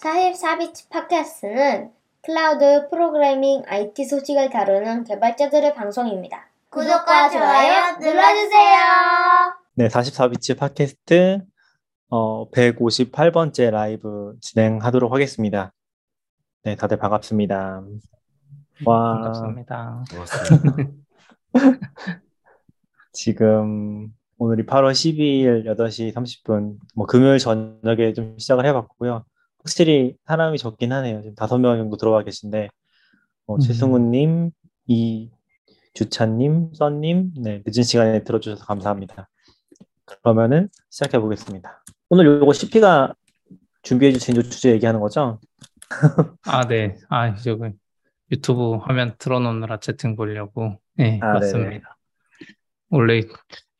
[0.00, 1.92] 44bits 팟캐스트는
[2.22, 6.48] 클라우드 프로그래밍 IT 소식을 다루는 개발자들의 방송입니다.
[6.70, 8.78] 구독과 좋아요 눌러주세요.
[9.74, 11.42] 네, 44bits 팟캐스트
[12.08, 15.72] 어, 158번째 라이브 진행하도록 하겠습니다.
[16.64, 17.82] 네, 다들 반갑습니다.
[18.86, 20.04] 와, 반갑습니다.
[23.12, 29.24] 지금 오늘이 8월 12일 8시 30분, 뭐 금요일 저녁에 좀 시작을 해봤고요.
[29.60, 31.22] 확실히 사람이 적긴 하네요.
[31.22, 32.68] 지금 다섯 명 정도 들어와 계신데,
[33.46, 33.60] 어, 음.
[33.60, 34.50] 최승우님,
[34.86, 35.30] 이
[35.94, 39.28] 주찬님, 써님, 네, 늦은 시간에 들어주셔서 감사합니다.
[40.04, 41.82] 그러면은 시작해 보겠습니다.
[42.08, 43.14] 오늘 요거 CP가
[43.82, 45.40] 준비해 주신 요 주제 얘기하는 거죠?
[46.44, 46.96] 아, 네.
[47.08, 47.72] 아, 이제 그
[48.30, 50.80] 유튜브 화면 틀어놓느라 채팅 보려고.
[50.94, 51.96] 네, 아, 맞습니다.
[52.90, 53.22] 원래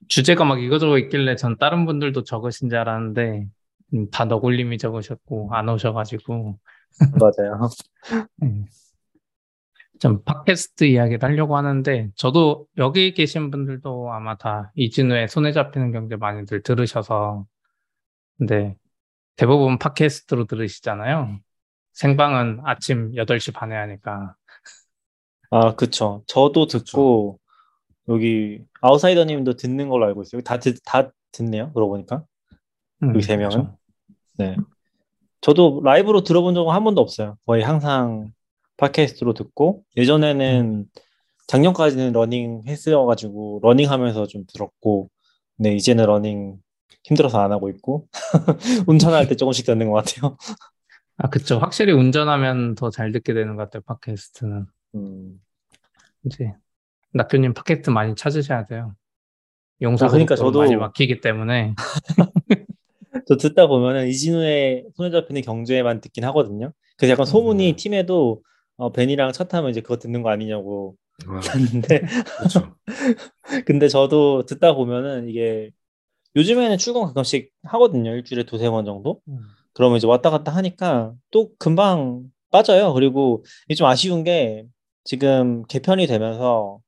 [0.08, 3.50] 주제가 막 이거저거 있길래 전 다른 분들도 적으신 줄 알았는데 음,
[4.10, 6.58] 다 너굴님이 적으셨고 안 오셔가지고
[7.18, 7.68] 맞아요.
[8.36, 8.64] 네.
[9.98, 16.16] 좀 팟캐스트 이야기를 하려고 하는데 저도 여기 계신 분들도 아마 다 이진우의 손에 잡히는 경제
[16.16, 17.44] 많이들 들으셔서
[18.38, 18.74] 근데
[19.36, 21.38] 대부분 팟캐스트로 들으시잖아요.
[21.92, 24.34] 생방은 아침 8시 반에 하니까
[25.50, 26.22] 아, 그쵸.
[26.28, 27.40] 저도 듣고,
[28.08, 30.42] 여기, 아웃사이더 님도 듣는 걸로 알고 있어요.
[30.42, 31.72] 다, 듣, 다 듣네요.
[31.72, 32.24] 그러고 보니까.
[33.02, 33.72] 음, 여기 세 명은?
[34.40, 34.56] 네.
[35.42, 37.36] 저도 라이브로 들어본 적은 한 번도 없어요.
[37.46, 38.32] 거의 항상
[38.78, 40.86] 팟캐스트로 듣고, 예전에는
[41.46, 45.10] 작년까지는 러닝 했어가지고, 러닝 하면서 좀 들었고,
[45.58, 46.56] 네, 이제는 러닝
[47.04, 48.08] 힘들어서 안 하고 있고,
[48.88, 50.36] 운전할 때 조금씩 듣는 것 같아요.
[51.18, 51.58] 아, 그쵸.
[51.58, 54.66] 확실히 운전하면 더 잘 듣게 되는 것 같아요, 팟캐스트는.
[54.94, 55.40] 음.
[56.24, 56.54] 이제,
[57.12, 58.94] 낙교님 팟캐스트 많이 찾으셔야 돼요.
[59.82, 61.74] 용서 아, 그러니까 저도- 많이 막히기 때문에.
[63.30, 66.72] 저 듣다 보면은 이진우의 손에 잡히는 경제만 듣긴 하거든요.
[66.96, 67.76] 그래서 약간 소문이 음.
[67.76, 68.42] 팀에도
[68.76, 70.96] 어, 벤이랑 차 타면 이제 그거 듣는 거 아니냐고
[71.28, 72.00] 아, 했는데
[72.38, 72.74] 그렇죠.
[73.66, 75.70] 근데 저도 듣다 보면은 이게
[76.34, 78.10] 요즘에는 출근 가끔씩 하거든요.
[78.16, 79.20] 일주일에 두세 번 정도.
[79.74, 82.92] 그러면 이제 왔다 갔다 하니까 또 금방 빠져요.
[82.94, 84.64] 그리고 이게 좀 아쉬운 게
[85.04, 86.80] 지금 개편이 되면서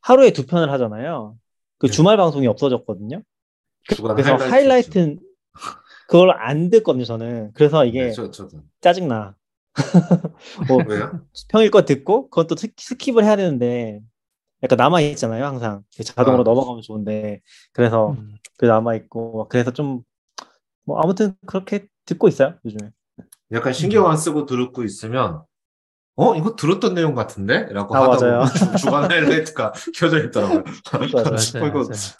[0.00, 1.36] 하루에 두 편을 하잖아요.
[1.78, 1.92] 그 네.
[1.92, 3.22] 주말 방송이 없어졌거든요.
[3.88, 5.16] 그래서 하이라이트 하이라이트
[6.06, 7.04] 그걸 안 듣거든요.
[7.04, 7.52] 저는.
[7.54, 8.30] 그래서 이게 네, 저.
[8.80, 9.36] 짜증나.
[10.68, 11.26] 뭐 왜요?
[11.48, 14.00] 평일 거 듣고 그건 또 s- skip을 해야 되는데
[14.62, 15.44] 약간 남아 있잖아요.
[15.46, 17.40] 항상 자동으로 아, 넘어가면 좋은데
[17.72, 18.36] 그래서 음.
[18.58, 20.04] 그 남아 있고 그래서 좀
[20.86, 22.90] 뭐 아무튼 그렇게 듣고 있어요 요즘에.
[23.52, 25.42] 약간 신경 안 쓰고 듣고 있으면
[26.16, 27.66] 어 이거 들었던 내용 같은데?
[27.72, 28.20] 라고 아, 하다 맞아요.
[28.20, 30.64] 보면 주- 주간 하이라이트가 켜져 있더라고요.
[31.12, 31.56] 맞아요.
[31.58, 32.14] 어, 이거 맞아요.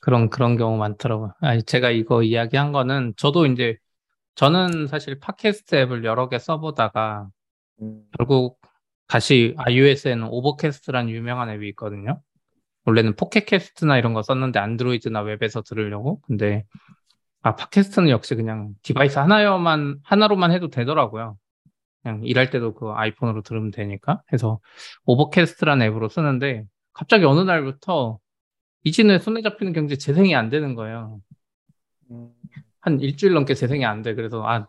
[0.00, 1.34] 그런, 그런 경우 많더라고요.
[1.40, 3.76] 아니, 제가 이거 이야기한 거는 저도 이제,
[4.34, 7.28] 저는 사실 팟캐스트 앱을 여러 개 써보다가
[7.82, 8.58] 음, 결국
[9.06, 12.20] 다시 iOS에는 Overcast라는 유명한 앱이 있거든요.
[12.84, 16.20] 원래는 Pocket Casts나 이런 거 썼는데 안드로이드나 웹에서 들으려고.
[16.22, 16.64] 근데
[17.42, 21.36] 아 팟캐스트는 역시 그냥 device 하나여만 하나로만 해도 되더라고요.
[22.02, 24.22] 그냥 일할 때도 그 아이폰으로 들으면 되니까.
[24.32, 24.60] 해서
[25.06, 28.18] Overcast라는 앱으로 쓰는데 갑자기 어느 날부터
[28.84, 31.20] 이진우의 손에 잡히는 경제 재생이 안 되는 거예요.
[32.10, 32.32] 음,
[32.80, 34.14] 한 일주일 넘게 재생이 안 돼.
[34.14, 34.66] 그래서 아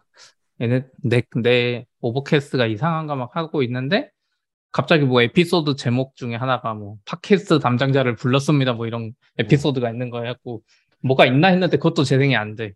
[0.62, 4.12] 얘네 내, 내 Overcast가 이상한가 막 하고 있는데
[4.72, 10.36] 갑자기 뭐 에피소드 제목 중에 하나가 뭐 팟캐스트 담당자를 불렀습니다 뭐 이런 에피소드가 있는 거예요.
[10.44, 10.62] 고
[11.02, 12.74] 뭐가 있나 했는데 그것도 재생이 안 돼.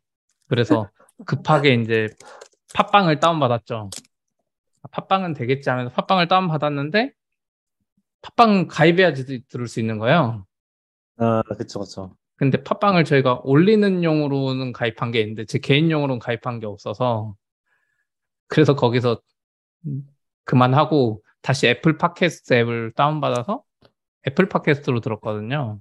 [0.47, 0.90] 그래서
[1.25, 2.09] 급하게 이제
[2.74, 3.90] 팟빵을 다운받았죠.
[4.91, 7.12] 팟빵은 되겠지 하면서 팟빵을 다운받았는데
[8.22, 10.45] 팟빵 가입해야지 들을 수 있는 거예요.
[11.18, 12.16] 아 그쵸 그쵸.
[12.38, 17.36] 근데 팟빵을 저희가 올리는 용으로는 가입한 게 있는데 제 개인용으로는 가입한 게 없어서
[18.48, 19.22] 그래서 거기서
[20.44, 23.64] 그만하고 다시 애플 팟캐스트 앱을 다운받아서
[24.28, 25.80] 애플 팟캐스트로 들었거든요.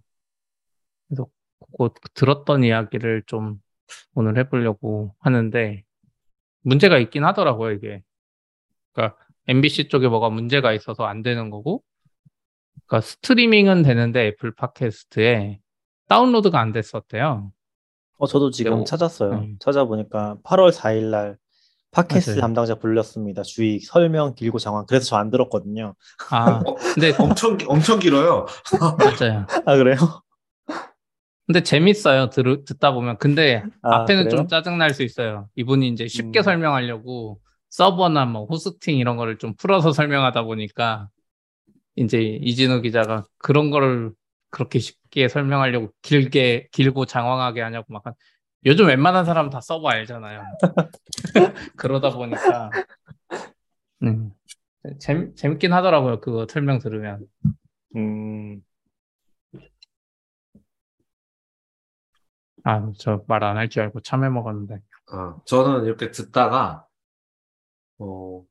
[1.09, 1.27] 그래서
[1.73, 3.61] 그거 들었던 이야기를 좀
[4.15, 5.83] 오늘 해보려고 하는데
[6.63, 8.03] 문제가 있긴 하더라고요, 이게.
[8.93, 9.19] 그러니까
[9.49, 11.83] MBC 쪽에 뭐가 문제가 있어서 안 되는 거고
[12.87, 15.59] 그러니까 스트리밍은 되는데 애플 팟캐스트에
[16.09, 17.51] 다운로드가 안 됐었대요.
[18.19, 19.33] 어 저도 지금 네, 찾았어요.
[19.33, 19.57] 음.
[19.61, 21.37] 찾아보니까 8월 4일 날
[21.93, 22.41] 팟캐스트 맞아요.
[22.41, 23.43] 담당자 불렸습니다.
[23.43, 24.85] 주의 설명 길고 장황.
[24.87, 25.95] 그래서 저 안 들었거든요.
[26.31, 26.61] 아,
[26.95, 28.47] 근데 엄청 기- 엄청 길어요.
[28.99, 29.47] 맞아요.
[29.65, 29.97] 아 그래요?
[31.47, 32.31] 근데 재밌어요.
[32.31, 33.19] 들, 듣다 보면.
[33.19, 34.37] 근데 아, 앞에는 그래요?
[34.39, 35.49] 좀 짜증 날 수 있어요.
[35.57, 36.43] 이분이 이제 쉽게 음.
[36.43, 37.39] 설명하려고
[37.71, 39.93] 서버나 뭐 호스팅 이런 거를 좀 풀어서
[40.33, 41.09] 설명하다 보니까
[41.97, 44.13] 이제 이진우 기자가 그런 거를
[44.51, 48.15] 그렇게 쉽게 설명하려고 길게 길고 장황하게 하냐고 막 한
[48.67, 50.43] 요즘 웬만한 사람 다 서버 알잖아요.
[51.77, 52.71] 그러다 보니까
[54.03, 54.33] 음,
[55.01, 56.21] 재밌, 재밌긴 하더라고요.
[56.21, 57.27] 그거 설명 들으면.
[57.97, 58.63] 음,
[62.65, 64.81] 아, 저 말 안 할 줄 알고 참외 먹었는데.
[65.13, 66.87] 어, 저는 이렇게 듣다가,
[67.99, 68.45] 어,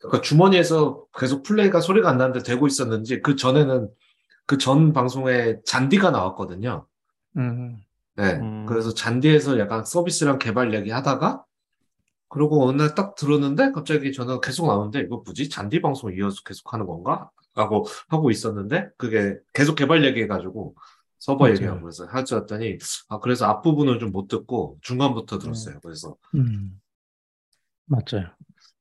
[0.00, 3.88] 그 주머니에서 계속 플레이가 소리가 안 나는데 되고 있었는지, 그 전에는,
[4.46, 6.86] 그 전 방송에 잔디가 나왔거든요.
[7.36, 7.76] 음,
[8.16, 8.32] 네.
[8.34, 8.66] 음.
[8.66, 11.44] 그래서 잔디에서 약간 서비스랑 개발 이야기 하다가,
[12.28, 15.48] 그러고 어느 날 딱 들었는데, 갑자기 저는 계속 나오는데, 이거 뭐지?
[15.48, 17.30] 잔디 방송 이어서 계속 하는 건가?
[17.54, 20.74] 라고 하고 있었는데, 그게 계속 개발 얘기 해가지고,
[21.18, 21.54] 서버 맞아요.
[21.56, 25.78] 얘기하고 그래서 하지 왔더니, 아, 그래서 앞부분을 좀 못 듣고, 중간부터 들었어요.
[25.82, 26.80] 그래서, 음,
[27.86, 28.30] 맞아요.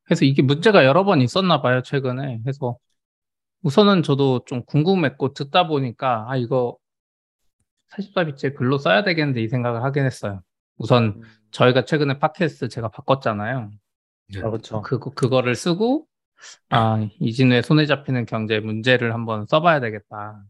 [0.09, 2.39] 그래서 이게 문제가 여러 번 있었나 봐요, 최근에.
[2.41, 2.79] 그래서
[3.61, 6.77] 우선은 저도 좀 궁금했고 듣다 보니까 아 이거
[7.91, 10.41] 44비트에 글로 써야 되겠는데 이 생각을 하긴 했어요.
[10.77, 11.21] 우선
[11.51, 13.69] 저희가 최근에 팟캐스트 제가 바꿨잖아요.
[14.33, 14.39] 네.
[14.39, 14.81] 아, 그렇죠.
[14.81, 16.07] 그거 그거를 쓰고
[16.69, 20.43] 아 이진우의 손에 잡히는 경제 문제를 한번 써봐야 되겠다.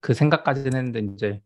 [0.00, 1.40] 그 생각까지는 했는데 이제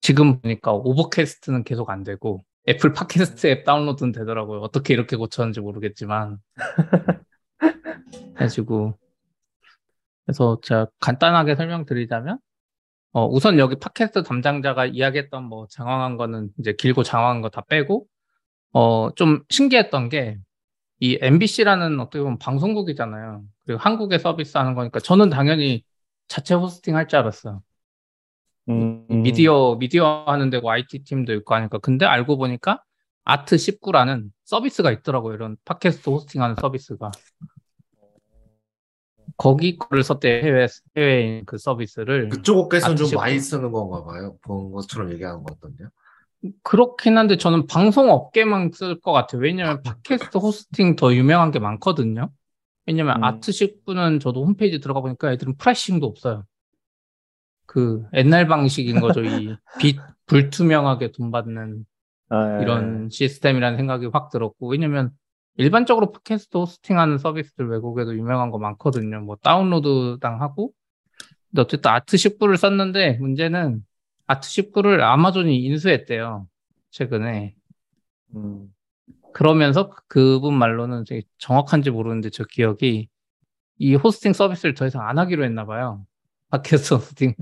[0.00, 4.60] 지금 보니까 오버캐스트는 계속 안 되고 애플 팟캐스트 앱 다운로드는 되더라고요.
[4.60, 6.38] 어떻게 이렇게 고쳤는지 모르겠지만
[8.38, 8.98] 해가지고
[10.26, 12.38] 그래서 제가 간단하게 설명드리자면
[13.12, 18.06] 어, 우선 여기 팟캐스트 담당자가 이야기했던 뭐 장황한 거는 이제 길고 장황한 거 다 빼고
[18.72, 20.38] 어, 좀 신기했던 게
[21.02, 23.42] 이 MBC라는 어떻게 보면 방송국이잖아요.
[23.66, 25.84] 그리고 한국에 서비스 하는 거니까 저는 당연히
[26.28, 27.62] 자체 호스팅 할 줄 알았어요.
[28.68, 32.82] 음, 미디어 미디어 하는 데고 IT 팀도 있고 하니까 근데 알고 보니까
[33.24, 35.34] 아트 19라는 서비스가 있더라고요.
[35.34, 37.10] 이런 팟캐스트 호스팅하는 서비스가
[39.36, 40.66] 거기 거를 썼대 해외
[40.96, 43.10] 해외인 그 서비스를 그쪽 업계에서는 좀.
[43.14, 44.36] 많이 쓰는 건가 봐요.
[44.42, 45.88] 본 것처럼 얘기하는 것 같던데요.
[46.62, 49.42] 그렇긴 한데 저는 방송 업계만 쓸 것 같아요.
[49.42, 52.30] 왜냐면 팟캐스트 호스팅 더 유명한 게 많거든요.
[52.86, 53.24] 왜냐면 음.
[53.24, 56.44] Art19는 저도 홈페이지 들어가 보니까 애들은 pricing도 없어요.
[57.70, 59.22] 그 옛날 방식인 거죠.
[59.22, 59.96] 이 빛
[60.26, 61.84] 불투명하게 돈 받는
[62.30, 62.62] 아, 예.
[62.62, 65.10] 이런 시스템이라는 생각이 확 들었고, 왜냐면
[65.56, 69.20] 일반적으로 팟캐스트 호스팅하는 서비스들 외국에도 유명한 거 많거든요.
[69.20, 70.72] 뭐 다운로드당 하고.
[71.50, 73.84] 근데 어쨌든 아트 19를 썼는데 문제는
[74.26, 76.46] 아트 19를 아마존이 인수했대요.
[76.90, 77.54] 최근에.
[78.36, 78.68] 음,
[79.32, 83.08] 그러면서 그분 말로는 되게 정확한지 모르는데 저 기억이
[83.78, 86.04] 이 호스팅 서비스를 더 이상 안 하기로 했나 봐요.
[86.50, 87.34] 팟캐스트 호스팅.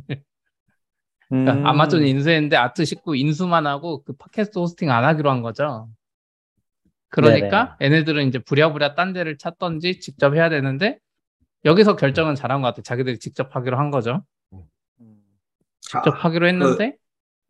[1.29, 1.67] 그러니까 음.
[1.67, 5.89] 아마존이 인수했는데 아트 19 인수만 하고 그 팟캐스트 호스팅 안 하기로 한 거죠.
[7.11, 10.99] 그러니까 얘네들은 이제 부랴부랴 딴 데를 찾던지 직접 해야 되는데
[11.65, 12.83] 여기서 결정은 잘한 것 같아.
[12.83, 14.23] 자기들이 직접 하기로 한 거죠.
[14.53, 15.17] 음.
[15.81, 16.97] 직접 하기로 했는데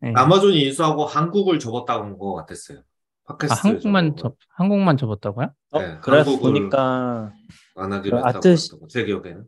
[0.05, 0.12] 예.
[0.14, 2.82] 아마존이 인수하고 한국을 접었다는 것 같았어요.
[3.26, 5.52] 아, 팟캐스트 한국만 접은 접 한국만 접었다고요?
[5.72, 7.32] 어, 네, 그래서 보니까
[7.75, 7.82] 거.
[7.82, 9.44] 안 하기로 그 했다고 Art- 제 기억에는.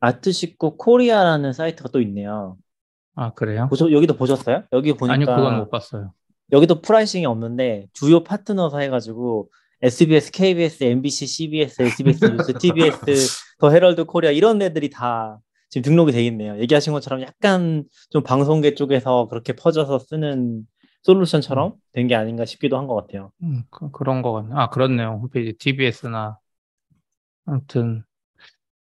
[0.00, 2.56] Art19 코리아라는 사이트가 또 있네요.
[3.14, 3.66] 아 그래요?
[3.68, 4.64] 보셔, 여기도 보셨어요?
[4.72, 6.12] 여기 보니까 아니요 그건 못 봤어요.
[6.52, 9.50] 여기도 pricing이 없는데 주요 파트너사 해가지고
[9.82, 15.38] SBS, KBS, MBC, CBS, SBS 뉴스, TBS, 더 헤럴드 코리아 이런 애들이 다
[15.70, 16.58] 지금 등록이 돼 있네요.
[16.58, 20.66] 얘기하신 것처럼 약간 좀 방송계 쪽에서 그렇게 퍼져서 쓰는
[21.02, 23.30] 솔루션처럼 된 게 아닌가 싶기도 한 것 같아요.
[23.42, 24.50] 음, 그, 거 같네.
[24.54, 25.18] 아, 그렇네요.
[25.22, 26.36] 홈페이지 TBS나.
[27.46, 28.04] 아무튼,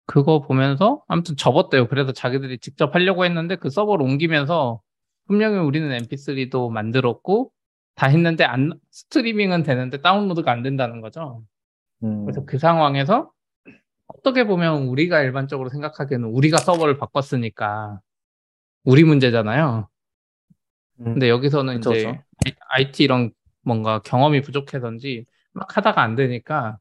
[0.06, 1.88] 그거 보면서, 아무튼 접었대요.
[1.88, 4.80] 그래서 자기들이 직접 하려고 했는데 그 서버를 옮기면서
[5.26, 7.50] 분명히 우리는 mp3도 만들었고
[7.94, 11.42] 다 했는데 안, 스트리밍은 되는데 다운로드가 안 된다는 거죠.
[12.02, 13.30] 음, 그래서 그 상황에서
[14.06, 18.00] 어떻게 보면 우리가 일반적으로 생각하기에는 우리가 서버를 바꿨으니까
[18.84, 19.88] 우리 문제잖아요.
[21.00, 22.61] 음, 근데 여기서는 그쵸, 이제 그쵸.
[22.68, 23.30] IT 이런
[23.62, 26.78] 뭔가 경험이 부족해서인지 막 하다가 안 되니까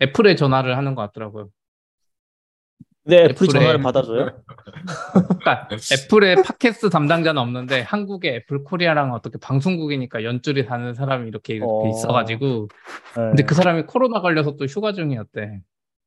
[0.00, 1.48] 애플에 전화를 하는 것 같더라고요.
[3.04, 4.42] 근데 애플이 애플에- 전화를 받아줘요?
[5.40, 11.70] 그러니까 애플의 팟캐스트 담당자는 없는데 한국의 애플 코리아랑 어떻게 방송국이니까 연줄이 다는 사람이 이렇게, 이렇게
[11.70, 11.88] 어.
[11.88, 12.68] 있어가지고
[13.16, 13.22] 네.
[13.30, 15.60] 근데 그 사람이 코로나 걸려서 또 휴가 중이었대.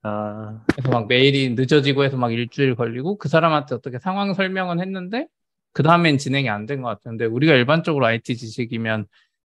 [0.03, 5.27] 아, 그래서 막 메일이 늦어지고 해서 막 일주일 걸리고 그 사람한테 어떻게 상황 설명은 했는데
[5.73, 9.05] 그 다음엔 진행이 안 된 것 같은데 우리가 일반적으로 IT 지식이면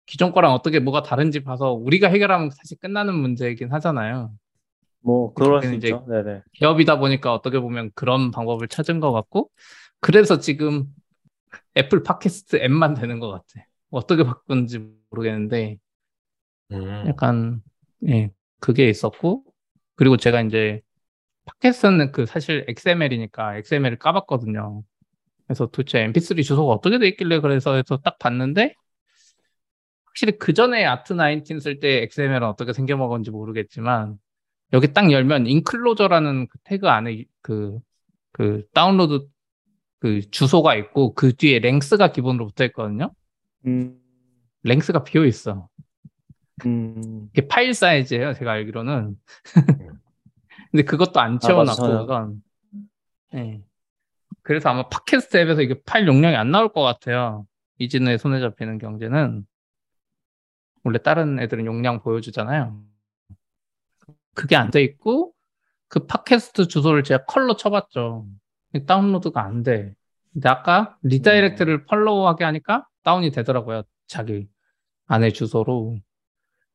[0.08, 4.32] 기존 거랑 어떻게 뭐가 다른지 봐서 우리가 해결하면 사실 끝나는 문제이긴 하잖아요.
[5.06, 6.04] 뭐 그럴 수 이제 있죠.
[6.10, 6.42] 네네.
[6.54, 9.52] 기업이다 보니까 어떻게 보면 그런 방법을 찾은 것 같고
[10.02, 10.86] 그래서 지금
[11.78, 13.68] 애플 팟캐스트 앱만 되는 것 같아.
[13.92, 15.78] 어떻게 바꾼지 모르겠는데
[16.72, 17.04] 음.
[17.08, 17.62] 약간
[18.08, 19.44] 예 그게 있었고
[19.96, 20.82] 그리고 제가 이제
[21.46, 24.84] 팟캐스트는 그 사실 XML이니까 XML을 까봤거든요.
[25.46, 28.74] 그래서 도대체 MP3 주소가 어떻게 돼 있길래 그래서 해서 딱 봤는데
[30.06, 34.18] 확실히 그 전에 아트 19 쓸 때 XML은 어떻게 생겨 먹었는지 모르겠지만
[34.74, 37.80] 여기 딱 열면 인클로저라는 그 태그 안에 그,
[38.32, 39.28] 그 다운로드
[40.00, 43.12] 그 주소가 있고 그 뒤에 랭스가 기본으로 붙어 있거든요.
[43.66, 44.00] 음,
[44.64, 45.68] 랭스가 비어 있어.
[46.66, 48.34] 음, 이게 파일 사이즈예요.
[48.34, 49.16] 제가 알기로는.
[50.72, 52.02] 근데 그것도 안 채워놨고 저는.
[52.02, 52.44] 우선.
[53.36, 53.62] 예.
[54.42, 57.46] 그래서 아마 팟캐스트 앱에서 이게 파일 용량이 안 나올 것 같아요.
[57.80, 59.46] 이진우의 손에 잡히는 경제는
[60.84, 62.80] 원래 다른 애들은 용량 보여주잖아요.
[64.36, 65.34] 그게 안 돼 있고
[65.88, 68.28] 그 팟캐스트 주소를 제가 curl로 쳐봤죠.
[68.86, 69.94] 다운로드가 안 돼.
[70.34, 73.84] 근데 아까 redirect를 follow하게 하니까 다운이 되더라고요.
[74.08, 74.48] 자기
[75.08, 75.98] 안에 주소로.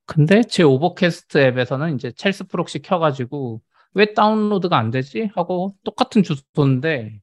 [0.07, 3.61] 근데 제 Overcast 앱에서는 이제 Charles Proxy 켜가지고
[3.95, 5.31] 왜 다운로드가 안 되지?
[5.35, 7.21] 하고 똑같은 주소인데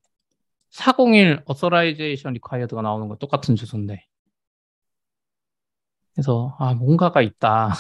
[0.70, 4.06] 401 authorization required가 나오는 거 똑같은 주소인데.
[6.14, 7.74] 그래서 아 뭔가가 있다.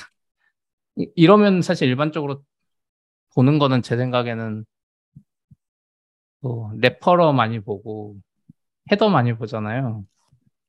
[0.98, 2.42] 이- 이러면 사실 일반적으로
[3.38, 4.66] 보는 거는 제 생각에는
[6.42, 8.16] 뭐 레퍼러 많이 보고
[8.92, 10.04] 헤더 많이 보잖아요.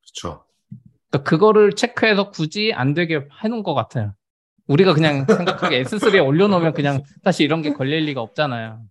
[0.03, 0.45] 그렇죠.
[1.09, 4.13] 그러니까 그거를 체크해서 굳이 안 되게 해놓은 것 같아요.
[4.67, 5.25] 우리가 그냥
[5.73, 8.85] 생각하기에 S3에 올려놓으면 그냥 사실 이런 게 걸릴 리가 없잖아요.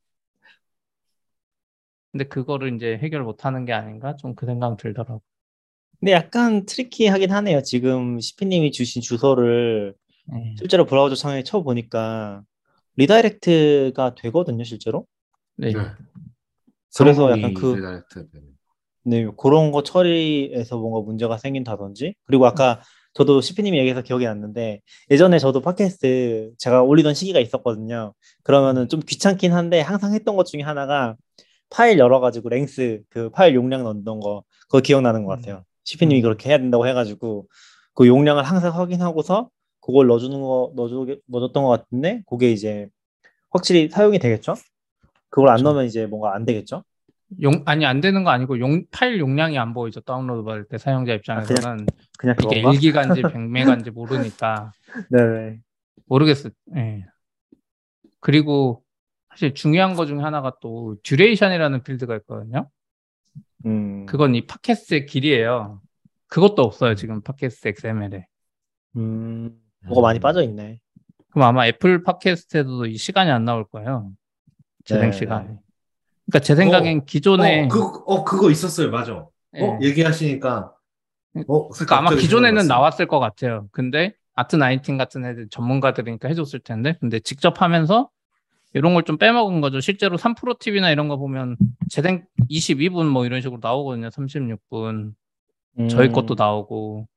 [2.11, 4.15] 근데 그거를 이제 해결 못 하는 게 아닌가?
[4.15, 5.21] 좀 그 생각 들더라고.
[5.99, 7.61] 근데 약간 tricky하긴 하네요.
[7.61, 9.93] 지금 시피님이 주신 주소를
[10.33, 10.55] 네.
[10.57, 12.41] 실제로 브라우저 창에 쳐보니까
[12.97, 15.05] redirect가 되거든요, 실제로.
[15.55, 15.71] 네.
[15.71, 15.79] 네.
[16.97, 18.27] 그래서 약간 그- redirect.
[19.03, 22.15] 네, 그런 거 처리에서 뭔가 문제가 생긴다든지.
[22.25, 22.81] 그리고 아까
[23.13, 28.13] 저도 시피님이 얘기해서 기억이 났는데 예전에 저도 팟캐스트 제가 올리던 시기가 있었거든요.
[28.43, 31.15] 그러면은 좀 귀찮긴 한데 항상 했던 것 중에 하나가
[31.69, 35.63] 파일 열어가지고 랭스 그 파일 용량 넣는 거 그거 기억나는 것 같아요.
[35.85, 36.23] 시피님이 음.
[36.23, 37.47] 그렇게 해야 된다고 해가지고
[37.95, 39.49] 그 용량을 항상 확인하고서
[39.87, 42.89] 그걸 넣어주는 거 넣어주 넣어줬던 것 같은데 그게 이제
[43.49, 44.55] 확실히 사용이 되겠죠?
[45.29, 45.63] 그걸 안 그렇죠.
[45.63, 46.83] 넣으면 이제 뭔가 안 되겠죠?
[47.41, 49.99] 용, 아니, 안 되는 거 아니고, 용, 파일 용량이 안 보이죠.
[50.01, 51.85] 다운로드 받을 때 사용자 입장에서는.
[52.17, 52.77] 그냥 이게 그건가?
[52.79, 54.71] 1기가인지 100메가인지 모르니까.
[55.09, 55.59] 네네.
[56.05, 56.53] 모르겠어요.
[56.77, 57.05] 예.
[58.21, 58.83] 그리고
[59.29, 62.69] 사실 중요한 거 중에 하나가 또 duration이라는 필드가 있거든요.
[63.65, 64.05] 음.
[64.05, 65.81] 그건 이 팟캐스트의 길이에요.
[66.27, 68.25] 그것도 없어요, 지금 팟캐스트 XML에.
[68.95, 70.79] 음, 뭐가 많이 빠져 있네.
[71.31, 74.11] 그럼 아마 애플 팟캐스트에도 이 시간이 안 나올 거예요.
[74.85, 75.17] 재생 네.
[75.17, 75.47] 시간이.
[76.25, 78.91] 그러니까 제 생각엔 기존에 어, 그, 어, 그거 있었어요.
[78.91, 79.25] 맞아.
[79.55, 79.63] 예.
[79.63, 80.73] 어, 얘기하시니까.
[81.47, 82.67] 어, 그러니까 아마 기존에는.
[82.67, 83.67] 나왔을 것 같아요.
[83.71, 88.09] 근데 Art19 같은 애들 전문가들이니까 해줬을 텐데, 근데 직접 하면서
[88.73, 89.79] 이런 걸 좀 빼먹은 거죠.
[89.79, 91.57] 실제로 3프로 TV나 이런 거 보면
[91.89, 94.09] 재생 22분 뭐 이런 식으로 나오거든요.
[94.09, 95.13] 36분.
[95.89, 96.11] 저희 음.
[96.13, 97.07] 것도 나오고.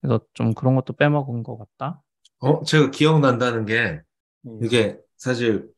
[0.00, 2.02] 그래서 좀 그런 것도 빼먹은 것 같다.
[2.40, 4.00] 어, 제가 기억난다는 게,
[4.46, 4.60] 음.
[4.62, 5.68] 이게 사실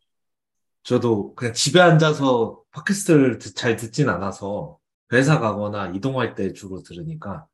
[0.83, 4.79] 저도 그냥 집에 앉아서 팟캐스트를 듣- 잘 듣진 않아서
[5.12, 7.47] 회사 가거나 이동할 때 주로 들으니까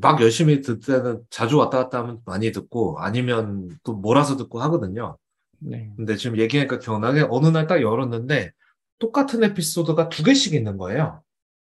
[0.00, 5.16] 막 열심히 듣을 때는 자주 왔다 갔다 하면 많이 듣고 아니면 또 몰아서 듣고 하거든요.
[5.58, 5.90] 네.
[5.96, 8.50] 근데 지금 얘기하니까 기억나게 어느 날 딱 열었는데
[8.98, 11.22] 똑같은 에피소드가 두 개씩 있는 거예요.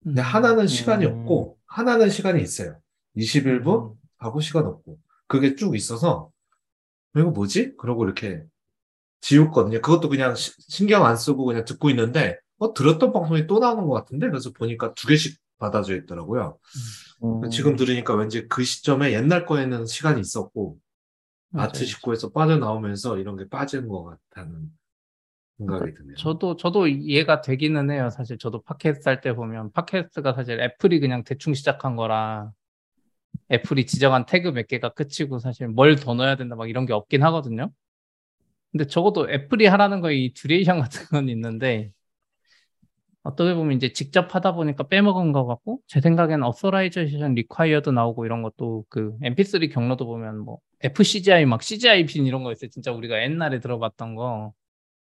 [0.03, 1.21] 근데 하나는 시간이 음.
[1.21, 2.79] 없고 하나는 시간이 있어요.
[3.17, 3.95] 21분 음.
[4.19, 6.31] 하고 시간 없고 그게 쭉 있어서
[7.17, 7.77] 이거 뭐지?
[7.77, 8.43] 그러고 이렇게
[9.21, 9.81] 지웠거든요.
[9.81, 13.95] 그것도 그냥 시- 신경 안 쓰고 그냥 듣고 있는데 어 들었던 방송이 또 나오는 것
[13.95, 16.59] 같은데 그래서 보니까 두 개씩 받아져 있더라고요.
[17.23, 17.49] 음.
[17.51, 20.77] 지금 들으니까 왠지 그 시점에 옛날 거에는 시간이 있었고
[21.51, 21.69] 맞아요.
[21.69, 24.69] Art19에서 빠져나오면서 이런 게 빠진 것 같다는
[25.59, 26.17] 생각이 드네요.
[26.17, 28.11] 저도 저도 이해가 되기는 해요.
[28.11, 32.51] 사실 저도 팟캐스트 할 때 보면 팟캐스트가 사실 애플이 그냥 대충 시작한 거라
[33.53, 37.23] 애플이 지정한 태그 몇 개가 끝이고 사실 뭘 더 넣어야 된다 막 이런 게 없긴
[37.25, 37.71] 하거든요.
[38.73, 41.93] 근데 적어도 애플이 하라는 거에 이 duration 같은 건 있는데
[43.23, 48.43] 어떻게 보면 이제 직접 하다 보니까 빼먹은 것 같고 제 생각에는 authorization required 나오고 이런
[48.43, 52.69] 것도 그 mp3 경로도 보면 뭐 FCGI 막 CGI bin 이런 거 있어요.
[52.71, 54.53] 진짜 우리가 옛날에 들어봤던 거.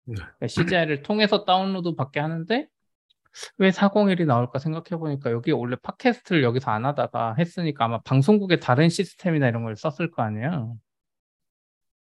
[0.06, 2.68] 그러니까 CGI를 통해서 다운로드 받게 하는데
[3.58, 8.90] 왜 401이 나올까 생각해 보니까 여기 원래 팟캐스트를 여기서 안 하다가 했으니까 아마 방송국의 다른
[8.90, 10.78] 시스템이나 이런 걸 썼을 거 아니에요.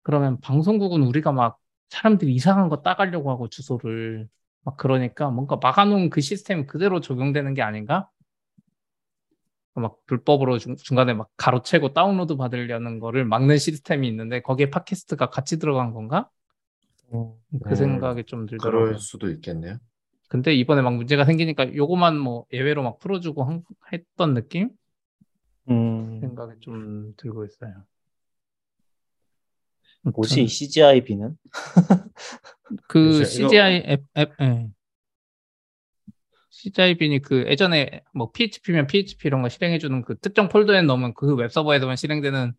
[0.03, 1.57] 그러면 방송국은 우리가 막
[1.89, 4.27] 사람들이 이상한 거 따가려고 하고 주소를
[4.63, 8.09] 막 그러니까 뭔가 막아놓은 그 시스템 그대로 적용되는 게 아닌가?
[9.75, 15.59] 막 불법으로 중, 중간에 막 가로채고 다운로드 받으려는 거를 막는 시스템이 있는데 거기에 팟캐스트가 같이
[15.59, 16.29] 들어간 건가?
[17.11, 17.35] 그
[17.69, 18.85] 음, 생각이 좀 들더라고요.
[18.85, 19.77] 그럴 수도 있겠네요.
[20.27, 23.63] 근데 이번에 막 문제가 생기니까 요거만 뭐 예외로 막 풀어주고 한-
[23.93, 24.69] 했던 느낌?
[25.69, 27.83] 음, 생각이 좀 들고 있어요.
[30.03, 31.37] 뭐지, 이 아무튼 CGI-B는?
[32.87, 34.69] 그 CGI 앱, 앱, 예.
[36.49, 41.95] CGI-B니 그 예전에 뭐 PHP면 PHP 이런 거 실행해주는 그 특정 폴더에 넣으면 그 웹서버에서만
[41.95, 42.53] 실행되는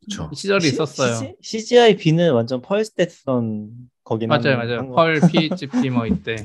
[0.00, 0.30] 그쵸.
[0.34, 1.32] 시절이 있었어요.
[1.40, 4.92] CGI-B는 완전 펄스테이션 거긴 맞아요, 한- 맞아요.
[4.94, 6.36] 펄 PHP 뭐 이때.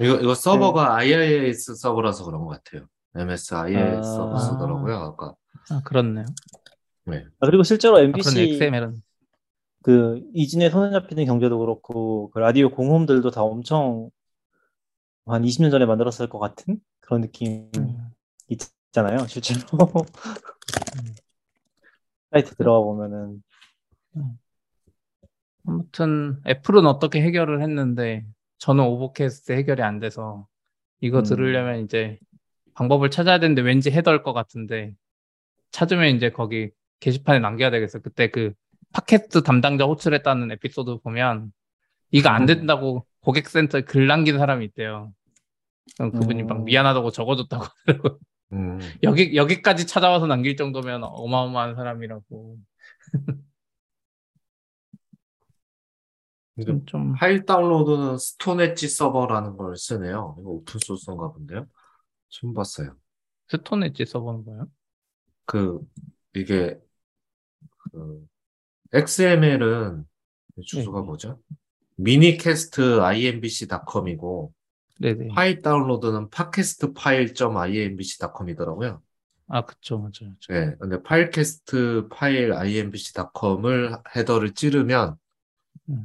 [0.00, 1.14] 이거, 이거 서버가 네.
[1.14, 2.86] IIS 서버라서 그런 것 같아요.
[3.14, 4.02] MS IIS 아.
[4.02, 5.34] 서버 쓰더라고요, 아까.
[5.70, 6.26] 아, 그렇네요.
[7.40, 9.02] 아, 그리고 실제로 아, 그런 MBC XML은
[9.82, 14.10] 그 이진에 손에 잡히는 경제도 그렇고 그 라디오 공홈들도 다 엄청
[15.26, 18.10] 한 20년 전에 만들었을 것 같은 그런 느낌 음,
[18.48, 19.60] 있잖아요, 실제로.
[22.30, 23.42] 사이트 들어가 보면은
[25.66, 28.26] 아무튼 애플은 어떻게 해결을 했는데
[28.58, 30.46] 저는 오버캐스트 해결이 안 돼서
[31.00, 31.24] 이거 음.
[31.24, 32.18] 들으려면 이제
[32.74, 34.94] 방법을 찾아야 되는데 왠지 해덜 것 같은데
[35.70, 38.00] 찾으면 이제 거기 게시판에 남겨야 되겠어.
[38.00, 38.52] 그때 그
[38.92, 41.52] 팟캐스트 담당자 호출했다는 에피소드 보면
[42.10, 45.12] 이거 안 된다고 고객센터에 글 남긴 사람이 있대요.
[45.98, 46.64] 그분이 막 음.
[46.64, 48.18] 미안하다고 적어줬다고 하더라고요.
[48.52, 48.80] 음.
[49.02, 52.56] 여기 여기까지 찾아와서 남길 정도면 어마어마한 사람이라고.
[56.64, 60.36] 근데 좀 파일 다운로드는 Stone Edge 서버라는 걸 쓰네요.
[60.40, 61.66] 이거 오픈 소스인가 본데요.
[62.28, 62.96] 처음 봤어요.
[63.48, 64.66] Stone Edge 써보는 거예요?
[65.46, 65.80] 그,
[66.34, 66.78] 이게,
[67.92, 68.26] 그,
[68.92, 70.04] XML은
[70.64, 71.06] 주소가 네.
[71.06, 71.40] 뭐죠?
[71.96, 74.52] 미니캐스트 imbc.com이고,
[75.00, 75.28] 네네.
[75.28, 79.00] 파일 다운로드는 podcastfile.imbc.com이더라고요.
[79.48, 80.34] 아, 그쵸, 맞아요.
[80.50, 80.66] 맞아요.
[80.66, 85.16] 네, 근데 파일캐스트 podcastfile.imbc.com을 헤더를 찌르면 음.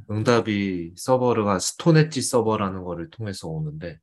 [0.09, 3.99] 응답이 서버가 스톤엣지 서버라는 거를 통해서 오는데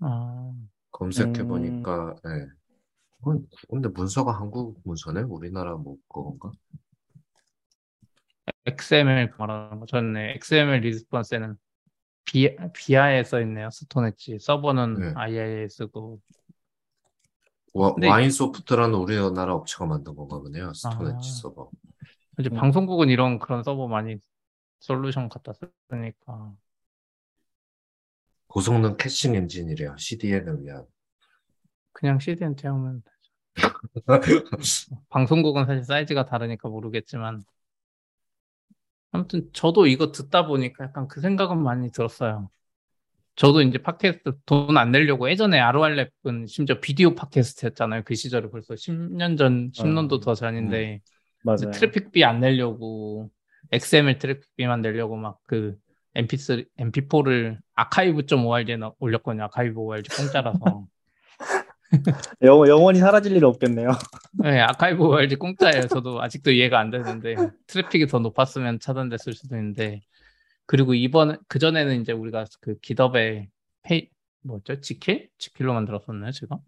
[0.00, 0.52] 아,
[0.92, 1.48] 검색해 음.
[1.48, 2.46] 보니까 네.
[3.22, 3.32] 어,
[3.68, 5.22] 근데 문서가 한국 문서네?
[5.22, 6.52] 우리나라 뭐 그건가?
[8.66, 9.86] XML 말하는 거.
[9.86, 11.56] 저는 네, XML response에는
[12.24, 13.70] 비, Via에 써 있네요.
[13.70, 14.38] 스톤 엣지.
[14.38, 15.12] 서버는 네.
[15.16, 16.20] IIS고.
[17.74, 20.72] 와, 근데- 와인 소프트라는 우리나라 업체가 만든 건가 보네요.
[20.74, 21.34] 스톤엣지 아.
[21.42, 21.70] 서버.
[22.38, 22.56] 이제 음.
[22.56, 24.16] 방송국은 이런 그런 서버 많이
[24.80, 25.52] 솔루션 갖다
[25.90, 26.54] 쓰니까.
[28.46, 29.96] 고성능 caching 엔진이래요.
[29.98, 30.86] CDN을 위한.
[31.92, 33.02] 그냥 CDN 태우면
[35.08, 37.42] 방송국은 사실 사이즈가 다르니까 모르겠지만
[39.10, 42.50] 아무튼 저도 이거 듣다 보니까 약간 그 생각은 많이 들었어요.
[43.36, 48.02] 저도 이제 팟캐스트 돈 안 내려고 예전에 아로알랩은 심지어 비디오 팟캐스트였잖아요.
[48.04, 51.00] 그 시절에 벌써 10년 전, 10년도 더 전인데
[51.42, 51.70] 맞아요.
[51.72, 53.30] 트래픽비 안 내려고
[53.72, 55.76] XML 트래픽비만 내려고 막 그
[56.16, 59.44] MP3, MP4를 아카이브.org에 나- 올렸거든요.
[59.44, 60.86] 아카이브 org 공짜라서.
[62.42, 63.90] 영, 영원히 사라질 일 없겠네요.
[64.42, 65.86] 네, archive.org 공짜예요.
[65.86, 70.00] 저도 아직도 이해가 안 되는데 트래픽이 더 높았으면 차단됐을 수도 있는데
[70.66, 73.48] 그리고 이번 그 전에는 이제 우리가 그 GitHub에
[73.82, 74.08] 페이
[74.42, 74.80] 뭐죠?
[74.80, 75.28] Jekyll?
[75.38, 76.58] Jekyll로 만들었었나요, 제가?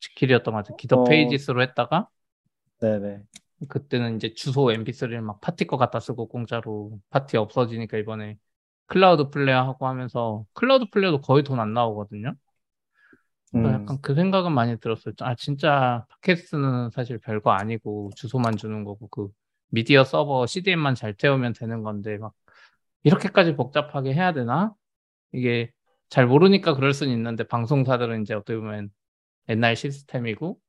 [0.00, 0.76] Jekyll이었던 것 같아요.
[0.76, 1.04] GitHub 어.
[1.04, 2.08] Pages로 했다가
[2.80, 3.20] 네네.
[3.68, 8.36] 그때는 이제 주소 mp3를 막 팟티 거 갖다 쓰고 공짜로 팟티 없어지니까 이번에
[8.86, 12.34] Cloudflare 하고 하면서 Cloudflare도 거의 돈 안 나오거든요.
[13.54, 15.14] 음, 약간 그 생각은 많이 들었어요.
[15.20, 19.28] 아, 진짜 팟캐스트는 사실 별거 아니고 주소만 주는 거고 그
[19.70, 22.34] 미디어 서버 CDN만 잘 태우면 되는 건데 막
[23.04, 24.74] 이렇게까지 복잡하게 해야 되나?
[25.32, 25.72] 이게
[26.10, 28.90] 잘 모르니까 그럴 수는 있는데 방송사들은 이제 어떻게 보면
[29.50, 30.60] 옛날 시스템이고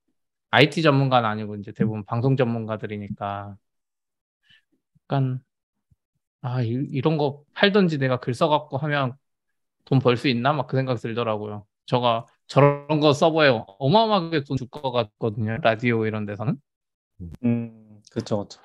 [0.51, 3.57] IT 전문가는 아니고 이제 대부분 방송 전문가들이니까
[5.03, 5.41] 약간
[6.41, 9.13] 아 이, 이런 거 팔던지 내가 글 써갖고 하면
[9.85, 10.53] 돈 벌 수 있나?
[10.53, 11.65] 막 그 생각 들더라고요.
[11.87, 15.57] 저가 저런 거 서버에 어마어마하게 돈 줄 것 같거든요.
[15.61, 16.57] 라디오 이런 데서는.
[17.45, 18.61] 음, 그쵸, 그쵸.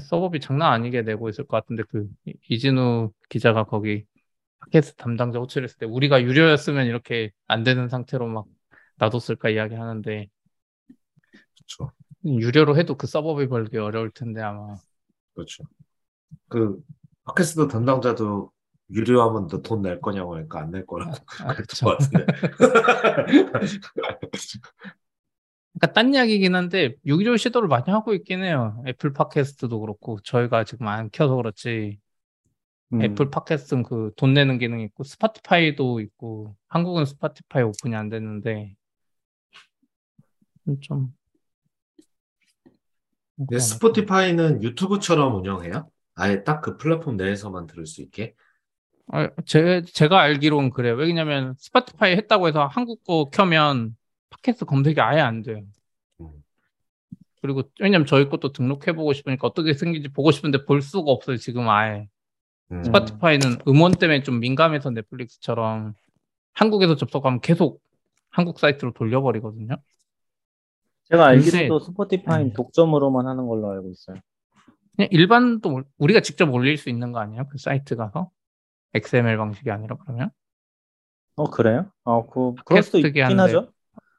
[0.00, 4.04] 서버비 장난 아니게 내고 있을 것 같은데 그 이- 이진우 기자가 거기
[4.60, 8.46] 팟캐스트 담당자 호출했을 때 우리가 유료였으면 이렇게 안 되는 상태로 막
[8.98, 10.28] 놔뒀을까 이야기하는데
[11.56, 11.92] 그렇죠.
[12.24, 14.76] 유료로 해도 그 서버비 벌기 어려울 텐데 아마
[15.34, 15.64] 그렇죠.
[16.48, 16.80] 그
[17.24, 18.50] 팟캐스트 담당자도
[18.90, 21.86] 유료하면 너 돈 낼 거냐고 하니까 안 낼 거라고 아, 그랬던 그쵸.
[21.86, 22.26] 것 같은데.
[25.74, 28.82] 그러니까 딴 이야기긴 한데 유료 시도를 많이 하고 있긴 해요.
[28.86, 31.98] 애플 팟캐스트도 그렇고 저희가 지금 안 켜서 그렇지
[32.92, 38.74] 음, 애플 팟캐스트는 그 돈 내는 기능이 있고 스파티파이도 있고 한국은 스파티파이 오픈이 안 됐는데
[40.80, 41.12] 좀
[43.48, 45.88] 근데 스포티파이는 유튜브처럼 운영해요?
[46.14, 48.34] 아예 딱 그 플랫폼 내에서만 들을 수 있게?
[49.08, 50.94] 아, 제, 제가 알기로는 그래요.
[50.94, 53.96] 왜냐면 스파티파이 했다고 해서 한국 거 켜면
[54.30, 55.62] 팟캐스트 검색이 아예 안 돼요.
[56.20, 56.30] 음.
[57.40, 61.36] 그리고 왜냐면 저희 것도 등록해보고 싶으니까 어떻게 생긴지 보고 싶은데 볼 수가 없어요.
[61.36, 62.08] 지금 아예.
[62.70, 62.82] 음.
[62.84, 65.94] 스파티파이는 음원 때문에 좀 민감해서 넷플릭스처럼
[66.54, 67.82] 한국에서 접속하면 계속
[68.30, 69.76] 한국 사이트로 돌려버리거든요.
[71.12, 72.52] 제가 알기로도 스포티파이는 음.
[72.54, 74.16] 독점으로만 하는 걸로 알고 있어요.
[74.96, 77.46] 그냥 일반도 올- 우리가 직접 올릴 수 있는 거 아니에요?
[77.50, 78.30] 그 사이트 가서
[78.94, 80.30] XML 방식이 아니라 그러면
[81.36, 81.90] 어 그래요?
[82.04, 83.38] 어, 그 그럴 수도 있긴.
[83.40, 83.68] 하죠.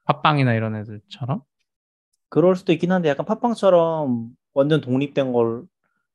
[0.05, 1.41] 팟빵이나 이런 애들처럼.
[2.29, 5.67] 그럴 수도 있긴 한데 약간 팟빵처럼 완전 독립된 걸로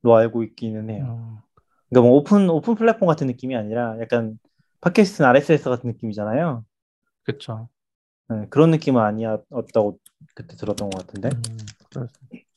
[0.05, 1.05] 알고 있기는 해요.
[1.09, 1.43] 어,
[1.89, 4.39] 그러니까 뭐 오픈 오픈 플랫폼 같은 느낌이 아니라 약간
[4.81, 6.65] 팟캐스트는 RSS 같은 느낌이잖아요.
[7.25, 7.69] 그쵸.
[8.29, 9.99] 네, 그런 느낌은 아니었다고
[10.35, 11.31] 그때 들었던 것 같은데.
[11.31, 12.07] 음.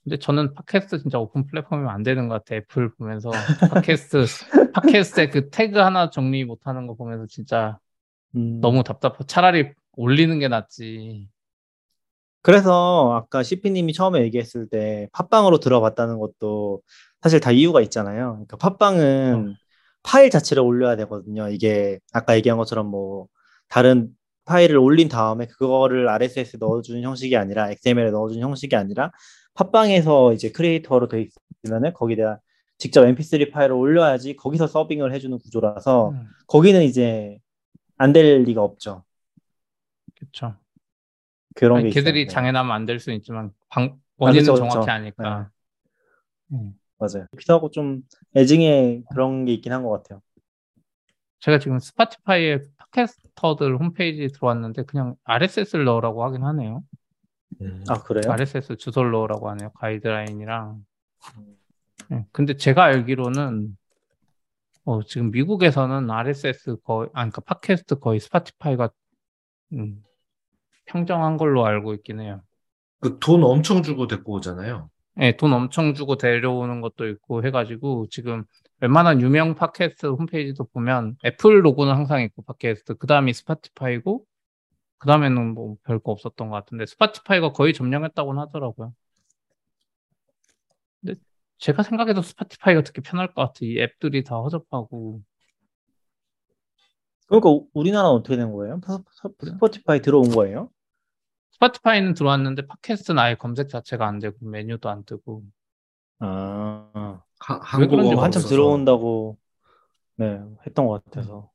[0.03, 2.55] 근데 저는 팟캐스트 진짜 오픈 플랫폼이면 안 되는 것 같아.
[2.55, 3.31] 애플 보면서
[3.71, 4.25] 팟캐스트
[4.73, 7.77] 팟캐스트에 그 태그 하나 정리 못하는 거 보면서 진짜
[8.35, 8.59] 음.
[8.61, 9.17] 너무 답답해.
[9.27, 11.29] 차라리 올리는 게 낫지.
[12.41, 16.81] 그래서 아까 CP님이 처음에 얘기했을 때 팟빵으로 들어봤다는 것도
[17.21, 18.31] 사실 다 이유가 있잖아요.
[18.33, 19.55] 그러니까 팟빵은
[20.03, 21.49] 파일 자체를 올려야 되거든요.
[21.49, 23.27] 이게 아까 얘기한 것처럼 뭐
[23.67, 24.09] 다른
[24.51, 29.11] 파일을 올린 다음에 그거를 RSS에 넣어주는 형식이 아니라 XML에 넣어주는 형식이 아니라
[29.53, 31.25] 팟빵에서 이제 크리에이터로 돼
[31.63, 32.41] 있으면은 거기다
[32.77, 37.37] 직접 MP3 파일을 올려야지 거기서 서빙을 해주는 구조라서 음, 거기는 이제
[37.97, 39.03] 안 될 리가 없죠.
[40.19, 40.55] 그쵸.
[41.55, 41.93] 그런 아니, 게.
[42.01, 42.27] 걔들이 네.
[42.27, 44.91] 장애나면 안 될 수는 있지만 방, 원인은 그쵸, 정확히 그쵸.
[44.91, 45.49] 아니까.
[46.51, 46.73] 음.
[46.99, 47.25] 맞아요.
[47.37, 48.01] 비슷하고 좀
[48.35, 50.21] 애증의 그런 게 있긴 한 것 같아요.
[51.41, 56.83] 제가 지금 스파티파이에 팟캐스터들 홈페이지 들어왔는데 그냥 RSS를 넣으라고 하긴 하네요.
[57.61, 57.83] 음.
[57.89, 58.31] 아 그래요?
[58.31, 59.71] RSS 주소를 넣으라고 하네요.
[59.73, 60.83] 가이드라인이랑.
[62.09, 63.75] 네, 근데 제가 알기로는
[64.85, 68.89] 어, 지금 미국에서는 RSS 거의, 아, 그러니까 팟캐스트 거의 스파티파이가
[69.73, 70.03] 음,
[70.85, 72.41] 평정한 걸로 알고 있긴 해요.
[72.99, 74.89] 그 돈 엄청 주고 데리고 오잖아요.
[75.15, 78.43] 네, 돈 엄청 주고 데려오는 것도 있고 해가지고 지금
[78.81, 84.25] 웬만한 유명 팟캐스트 홈페이지도 보면 애플 로고는 항상 있고 팟캐스트 그 다음이 스파티파이고
[84.97, 88.93] 그 다음에는 뭐 별거 없었던 것 같은데 스파티파이가 거의 점령했다고는 하더라고요.
[91.01, 91.19] 근데
[91.59, 93.59] 제가 생각해도 스파티파이가 특히 편할 것 같아.
[93.61, 95.21] 이 앱들이 다 허접하고
[97.27, 98.81] 그러니까 우- 우리나라는 어떻게 된 거예요?
[98.85, 100.69] 스- 스- 스포티파이 들어온 거예요?
[101.51, 105.43] 스파티파이는 들어왔는데 팟캐스트는 아예 검색 자체가 안 되고 메뉴도 안 뜨고
[106.19, 108.47] 아, 하, 왜 그런지 한국어가 한참 없어서.
[108.47, 109.37] 들어온다고
[110.17, 111.49] 네 했던 것 같아서.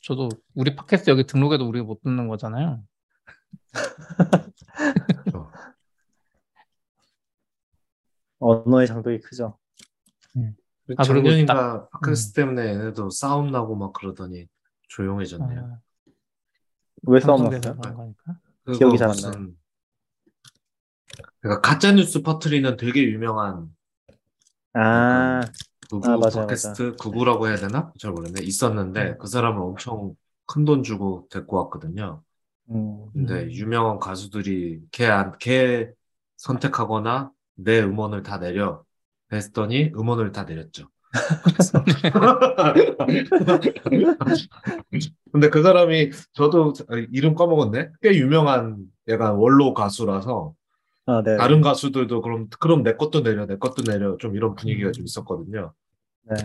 [0.00, 2.82] 저도 우리 팟캐스트 여기 등록해도 우리가 못 듣는 거잖아요.
[5.34, 5.50] 어.
[8.38, 9.58] 언어의 장벽이 크죠.
[10.96, 14.46] 아, 그리고 작년인가 팟캐스트 때문에 얘네도 싸움 나고 막 그러더니
[14.88, 15.60] 조용해졌네요.
[15.60, 15.80] 아,
[17.02, 17.76] 왜 싸움 났어요?
[17.76, 18.38] 그런 거니까.
[18.64, 19.56] 그거 기억이 잘안 무슨
[21.40, 23.76] 그러니까 가짜 뉴스 퍼뜨리는 되게 유명한
[24.74, 25.40] 아,
[25.90, 27.92] 구구 아, 맞아요, 팟캐스트 구구라고 해야 되나?
[27.98, 28.42] 잘 모르겠네.
[28.42, 30.14] 있었는데 그 사람을 엄청
[30.46, 32.22] 큰 돈 주고 데리고 왔거든요.
[32.70, 33.50] 음, 근데 음.
[33.50, 35.90] 유명한 가수들이 걔, 안, 걔
[36.36, 38.82] 선택하거나 내 음원을 다 내려
[39.32, 40.88] 했더니 음원을 다 내렸죠.
[45.32, 46.72] 근데 그 사람이 저도
[47.12, 47.90] 이름 까먹었네.
[48.02, 48.78] 꽤 유명한
[49.08, 50.54] 약간 원로 가수라서
[51.08, 54.92] 아, 네, 다른 가수들도 그럼 그럼 내 것도 내려 내 것도 내려 좀 이런 분위기가
[54.92, 55.72] 좀 있었거든요.
[56.24, 56.36] 네.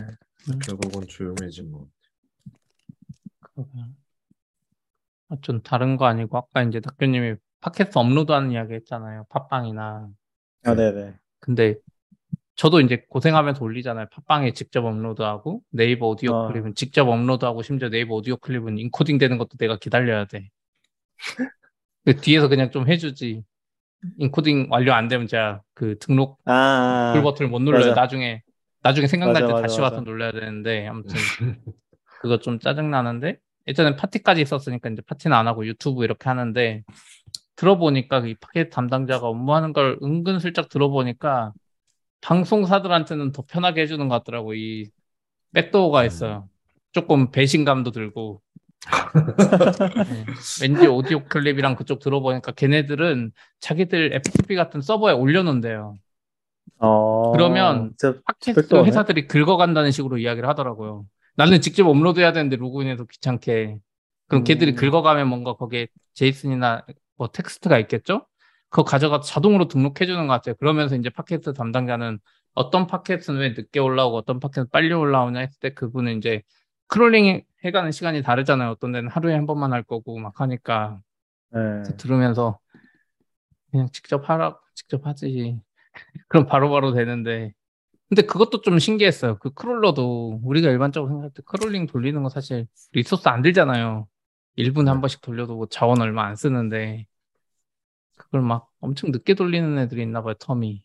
[0.65, 1.89] 결국은 조용해진 뭐.
[3.41, 3.83] 그러게요.
[5.27, 9.25] 아, 좀 다른 거 아니고 아까 이제 닥교님이 팟캐스트 업로드하는 이야기 했잖아요.
[9.29, 10.07] 팟빵이나.
[10.63, 11.13] 아, 네, 네.
[11.41, 11.75] 근데
[12.55, 14.05] 저도 이제 고생하면서 올리잖아요.
[14.11, 16.47] 팟빵에 직접 업로드하고 네이버 오디오 어.
[16.47, 20.49] 클립은 직접 업로드하고 심지어 네이버 오디오 클립은 인코딩 되는 것도 내가 기다려야 돼.
[22.05, 23.43] 그 뒤에서 그냥 좀 해주지.
[24.17, 27.89] 인코딩 완료 안 되면 제가 그 등록 아, 풀 버튼을 못 눌러요.
[27.89, 28.01] 맞아.
[28.01, 28.41] 나중에
[28.81, 29.95] 나중에 생각날 맞아, 때 다시 맞아.
[29.95, 31.15] 와서 눌러야 되는데 아무튼
[32.21, 33.37] 그거 좀 짜증 나는데
[33.67, 36.83] 예전에 팟티까지 있었으니까 이제 팟티는 안 하고 유튜브 이렇게 하는데
[37.55, 41.53] 들어보니까 이 팟캐스트 담당자가 업무하는 걸 은근슬쩍 들어보니까
[42.21, 44.89] 방송사들한테는 더 편하게 해주는 것 같더라고 이
[45.53, 46.49] backdoor가 있어요.
[46.91, 48.41] 조금 배신감도 들고
[50.05, 50.25] 네.
[50.61, 55.95] 왠지 오디오 클립이랑 그쪽 들어보니까 걔네들은 자기들 FTP 같은 서버에 올려놓는데요.
[56.79, 57.93] 어, 그러면
[58.25, 58.75] 팟캐스트.
[58.75, 61.05] 회사들이 긁어간다는 식으로 이야기를 하더라고요.
[61.35, 63.77] 나는 직접 업로드해야 되는데 로그인해서 귀찮게.
[64.27, 64.43] 그럼 음.
[64.43, 68.25] 걔들이 긁어가면 뭔가 거기에 제이슨이나 뭐 텍스트가 있겠죠?
[68.69, 70.55] 그거 가져가서 자동으로 등록해주는 것 같아요.
[70.55, 72.19] 그러면서 이제 팟캐스트 담당자는
[72.55, 76.41] 어떤 팟캐스트는 왜 늦게 올라오고 어떤 팟캐스트는 빨리 올라오냐 했을 때 그분은 이제
[76.87, 78.69] crawling 해가는 시간이 다르잖아요.
[78.71, 80.99] 어떤 데는 하루에 한 번만 할 거고 막 하니까
[81.51, 81.83] 네.
[81.97, 82.59] 들으면서
[83.71, 85.59] 그냥 직접 하라, 직접 하지.
[86.27, 87.53] 그럼 바로 바로 되는데.
[88.09, 89.39] 근데 그것도 좀 신기했어요.
[89.39, 94.07] 그 crawler도 우리가 일반적으로 생각할 때 crawling 돌리는 거 사실 resource 안 들잖아요.
[94.55, 97.07] 1분에 한 번씩 돌려도 뭐 자원 얼마 안 쓰는데.
[98.15, 100.81] 그걸 막 엄청 늦게 돌리는 애들이 있나 봐요, 텀이.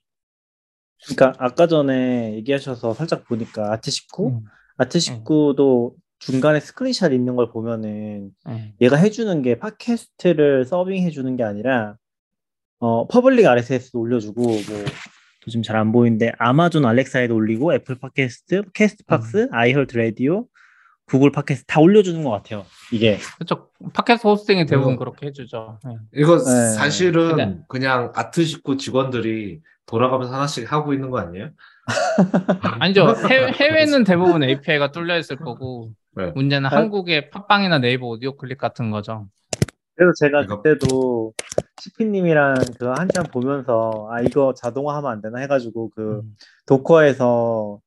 [1.04, 4.44] 그러니까 아까 전에 얘기하셔서 살짝 보니까 ART19, 음,
[4.76, 8.74] ART19도 중간에 스크린샷 있는 걸 보면은 네.
[8.80, 11.96] 얘가 해주는 게 팟캐스트를 서빙 해주는 게 아니라
[12.80, 14.56] 어 public RSS도 올려주고 뭐
[15.46, 20.46] 요즘 잘 안 보이는데 아마존 알렉사에도 올리고 애플 팟캐스트, Castbox, iHeartRadio,
[21.06, 22.66] 구글 팟캐스트 다 올려주는 것 같아요.
[22.92, 23.70] 이게 그렇죠.
[23.94, 25.78] 팟캐스트 호스팅이 대부분 이거- 그렇게 해주죠.
[25.86, 25.94] 네.
[26.14, 26.44] 이거 네.
[26.74, 31.48] 사실은 근데- 그냥 아트 식구 직원들이 돌아가면서 하나씩 하고 있는 거 아니에요?
[32.80, 33.14] 아니죠.
[33.30, 36.32] 해외, 해외는 대부분 API가 뚫려 있을 거고 네.
[36.34, 36.76] 문제는 아.
[36.76, 39.26] 한국의 팟빵이나 네이버 오디오 클립 같은 거죠.
[39.94, 41.32] 그래서 제가 이거- 그때도
[41.80, 46.34] 시피님이랑 그 한참 보면서 아 이거 자동화하면 안 되나 해가지고 그 음.
[46.66, 47.80] 도커에서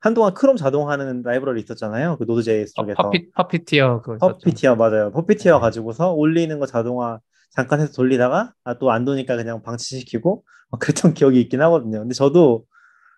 [0.00, 2.16] 한동안 크롬 자동화하는 라이브러리 있었잖아요.
[2.18, 4.38] 그 Node.js 어, 쪽에서 퍼피, Puppeteer 그거 있었죠.
[4.38, 5.10] Puppeteer 맞아요.
[5.12, 5.60] Puppeteer 네.
[5.60, 7.18] 가지고서 올리는 거 자동화
[7.50, 12.00] 잠깐 해서 돌리다가 아, 또 안 도니까 그냥 방치시키고 막 그랬던 기억이 있긴 하거든요.
[12.00, 12.64] 근데 저도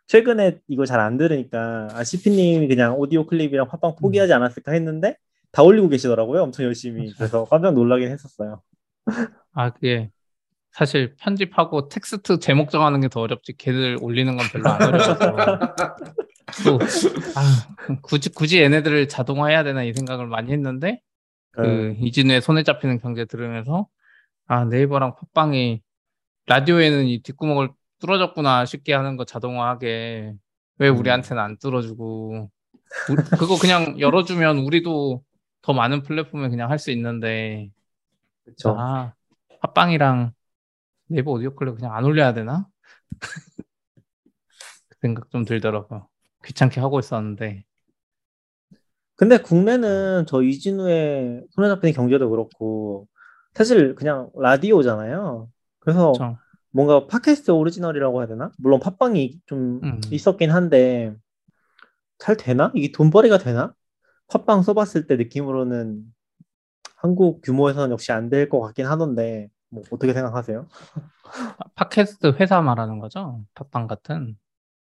[0.09, 5.17] 최근에 이거 잘 안 들으니까 아 CP님이 그냥 오디오 클립이랑 팟빵 포기하지 않았을까 했는데
[5.53, 6.43] 다 올리고 계시더라고요.
[6.43, 7.13] 엄청 열심히.
[7.15, 8.63] 그래서 깜짝 놀라긴 했었어요.
[9.53, 10.11] 아, 그게
[10.73, 15.19] 사실 편집하고 텍스트 제목 정하는 게 더 어렵지 걔들 올리는 건 별로 안 어려워서
[16.65, 16.79] 또
[17.37, 21.01] 아, 굳이 굳이 얘네들을 자동화해야 되나 이 생각을 많이 했는데
[21.53, 21.97] 그 음.
[22.01, 23.89] 이진우의 손에 잡히는 경제 들으면서
[24.47, 25.83] 아 네이버랑 팟빵이
[26.47, 30.35] 라디오에는 이 뒷구멍을 뚫어졌구나 쉽게 하는 거 자동화하게
[30.79, 30.97] 왜 음.
[30.99, 32.51] 우리한테는 안 뚫어주고
[33.11, 35.25] 우- 그거 그냥 열어주면 우리도
[35.63, 37.71] 더 많은 플랫폼에 그냥 할 수 있는데
[38.45, 38.77] 그렇죠.
[38.79, 39.13] 아
[39.63, 40.33] 팟빵이랑
[41.09, 42.69] 네이버 오디오 클립 그냥 안 올려야 되나?
[44.89, 46.09] 그 생각 좀 들더라고요.
[46.45, 47.65] 귀찮게 하고 있었는데
[49.17, 53.09] 근데 국내는 저 이진우의 손에 잡히는 경제도 그렇고
[53.55, 55.49] 사실 그냥 라디오잖아요.
[55.81, 56.37] 그래서 좀
[56.71, 58.51] 뭔가 팟캐스트 오리지널이라고 해야 되나?
[58.59, 60.01] 물론 팟빵이 좀 음.
[60.11, 61.15] 있었긴 한데
[62.19, 62.71] 잘 되나?
[62.75, 63.73] 이게 돈벌이가 되나?
[64.29, 66.03] 팟빵 써봤을 때 느낌으로는
[66.97, 70.67] 한국 규모에서는 역시 안 될 것 같긴 하던데 뭐 어떻게 생각하세요?
[71.75, 73.43] 팟캐스트 회사 말하는 거죠?
[73.55, 74.37] 팟빵 같은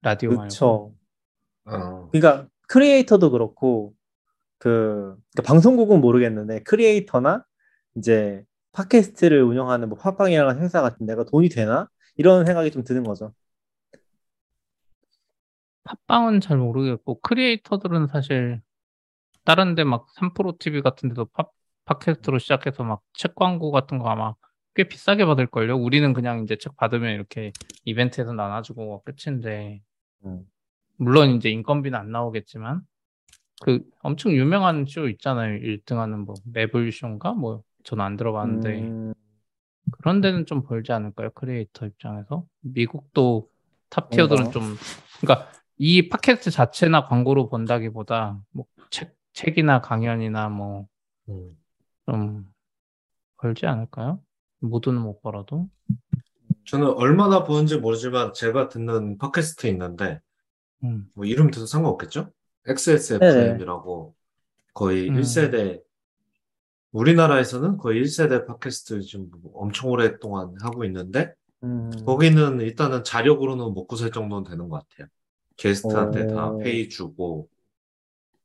[0.03, 0.41] 라디오 말고.
[0.43, 0.95] 그렇죠.
[1.67, 2.09] 어.
[2.11, 3.95] 그러니까 크리에이터도 그렇고
[4.59, 7.45] 그 그러니까 방송국은 모르겠는데 크리에이터나
[7.97, 11.89] 이제 팟캐스트를 운영하는 뭐 팟빵이라는 회사 같은 데가 돈이 되나?
[12.17, 13.33] 이런 생각이 좀 드는 거죠.
[15.85, 18.61] 팟빵은 잘 모르겠고 크리에이터들은 사실
[19.45, 21.47] 다른 데 막 3프로 TV 같은 데도 팟,
[21.87, 24.35] 팟캐스트로 시작해서 막 책 광고 같은 거 아마
[24.75, 25.77] 꽤 비싸게 받을걸요?
[25.77, 27.53] 우리는 그냥 이제 책 받으면 이렇게
[27.85, 29.83] 이벤트에서 나눠주고 끝인데
[30.27, 30.45] 음.
[30.97, 32.83] 물론 이제 인건비는 안 나오겠지만
[33.63, 35.59] 그 엄청 유명한 쇼 있잖아요.
[35.61, 37.33] 1등 하는 뭐 매불쇼인가?
[37.35, 39.15] 뭐 저는 안 들어봤는데 음,
[39.93, 41.31] 그런 데는 좀 벌지 않을까요?
[41.31, 43.49] 크리에이터 입장에서 미국도
[43.89, 44.53] top tier들은 뭔가?
[44.53, 44.77] 좀
[45.23, 50.87] 그러니까 이 팟캐스트 자체나 광고로 본다기보다 뭐 책, 책이나 강연이나 뭐
[51.31, 51.57] 음.
[52.05, 52.45] 좀
[53.39, 54.21] 벌지 않을까요?
[54.61, 55.71] 모두는 못 벌어도
[56.67, 60.21] 저는 얼마나 보는지 모르지만 제가 듣는 팟캐스트 있는데
[60.85, 61.09] 음.
[61.15, 62.31] 뭐 이름 들어도 상관없겠죠?
[62.67, 64.15] XSFM이라고
[64.75, 65.15] 거의 음.
[65.15, 65.88] 1세대
[66.93, 71.33] 우리나라에서는 거의 1세대 팟캐스트 지금 뭐 엄청 오랫동안 하고 있는데
[71.65, 75.09] 음, 거기는 일단은 자력으로는 먹고 살 정도는 되는 것 같아요.
[75.57, 76.59] 게스트한테 다 오.
[76.59, 77.49] 페이 주고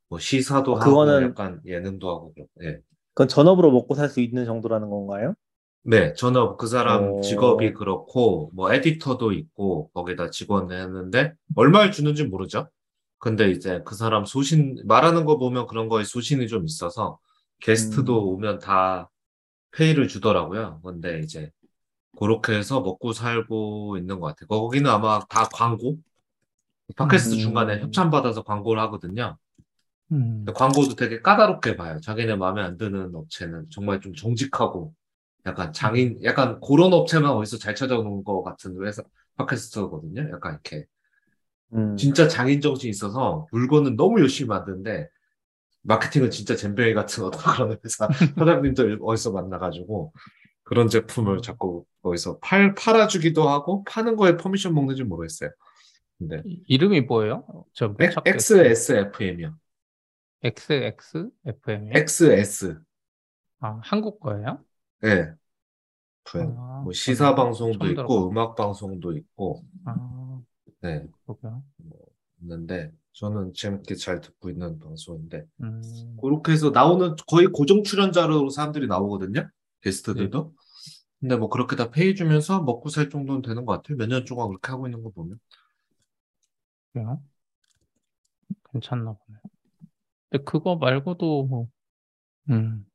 [0.09, 2.79] 뭐 시사도 어, 하고 그거는- 약간 예능도 하고 예.
[3.13, 5.35] 그건 전업으로 먹고 살 수 있는 정도라는 건가요?
[5.85, 7.21] 네, 전업 그 사람 오.
[7.21, 12.67] 직업이 그렇고 뭐 에디터도 있고 거기다 직원을 했는데 얼마를 주는지 모르죠.
[13.19, 17.19] 근데 이제 그 사람 소신 말하는 거 보면 그런 거에 소신이 좀 있어서
[17.63, 18.35] 게스트도 음.
[18.35, 19.09] 오면 다
[19.71, 20.81] 페이를 주더라고요.
[20.83, 21.49] 근데 이제
[22.19, 24.47] 그렇게 해서 먹고 살고 있는 것 같아요.
[24.47, 25.97] 거기는 아마 다 광고
[26.95, 27.39] 팟캐스트 음.
[27.39, 29.37] 중간에 협찬 받아서 광고를 하거든요.
[30.11, 30.45] 음.
[30.53, 31.99] 광고도 되게 까다롭게 봐요.
[32.01, 34.93] 자기네 마음에 안 드는 업체는 정말 좀 정직하고
[35.45, 39.01] 약간 장인, 약간 그런 업체만 어디서 잘 찾아오는 것 같은 회사,
[39.37, 40.29] 팟캐스트거든요.
[40.33, 40.85] 약간 이렇게
[41.73, 45.07] 음, 진짜 장인 정신이 있어서 물건은 너무 열심히 만드는데
[45.83, 50.13] 마케팅은 진짜 젬병이 같은 어떤 그런 회사 사장님들 어디서 만나가지고
[50.63, 55.49] 그런 제품을 자꾸 어디서 팔, 팔아주기도 하고 파는 거에 커미션 먹는지 모르겠어요.
[56.17, 57.65] 근데 이- 이름이 뭐예요?
[57.73, 58.61] 저 못 찾겠어요.
[58.65, 59.55] XSFM이요.
[60.43, 61.91] XXFM이요?
[61.93, 62.79] XS.
[63.59, 64.59] 아, 한국 거예요?
[65.05, 65.33] 예.
[66.25, 66.55] FM.
[66.57, 68.29] 아, 뭐 시사 방송도 있고.
[68.29, 70.41] 음악 방송도 있고 아,
[70.81, 71.61] 네 그렇구나.
[72.43, 78.87] 있는데 저는 재밌게 잘 듣고 있는 방송인데 음, 그렇게 해서 나오는 거의 고정 출연자로 사람들이
[78.87, 79.49] 나오거든요.
[79.81, 80.53] 게스트들도.
[81.19, 83.97] 근데 뭐 그렇게 다 페이 주면서 먹고 살 정도는 되는 것 같아요.
[83.97, 85.39] 몇 년 동안 그렇게 하고 있는 거 보면.
[86.93, 87.21] 그래요?
[88.71, 89.39] 괜찮나 보네.
[90.29, 91.67] 근데 그거 말고도 뭐,
[92.51, 92.85] 음,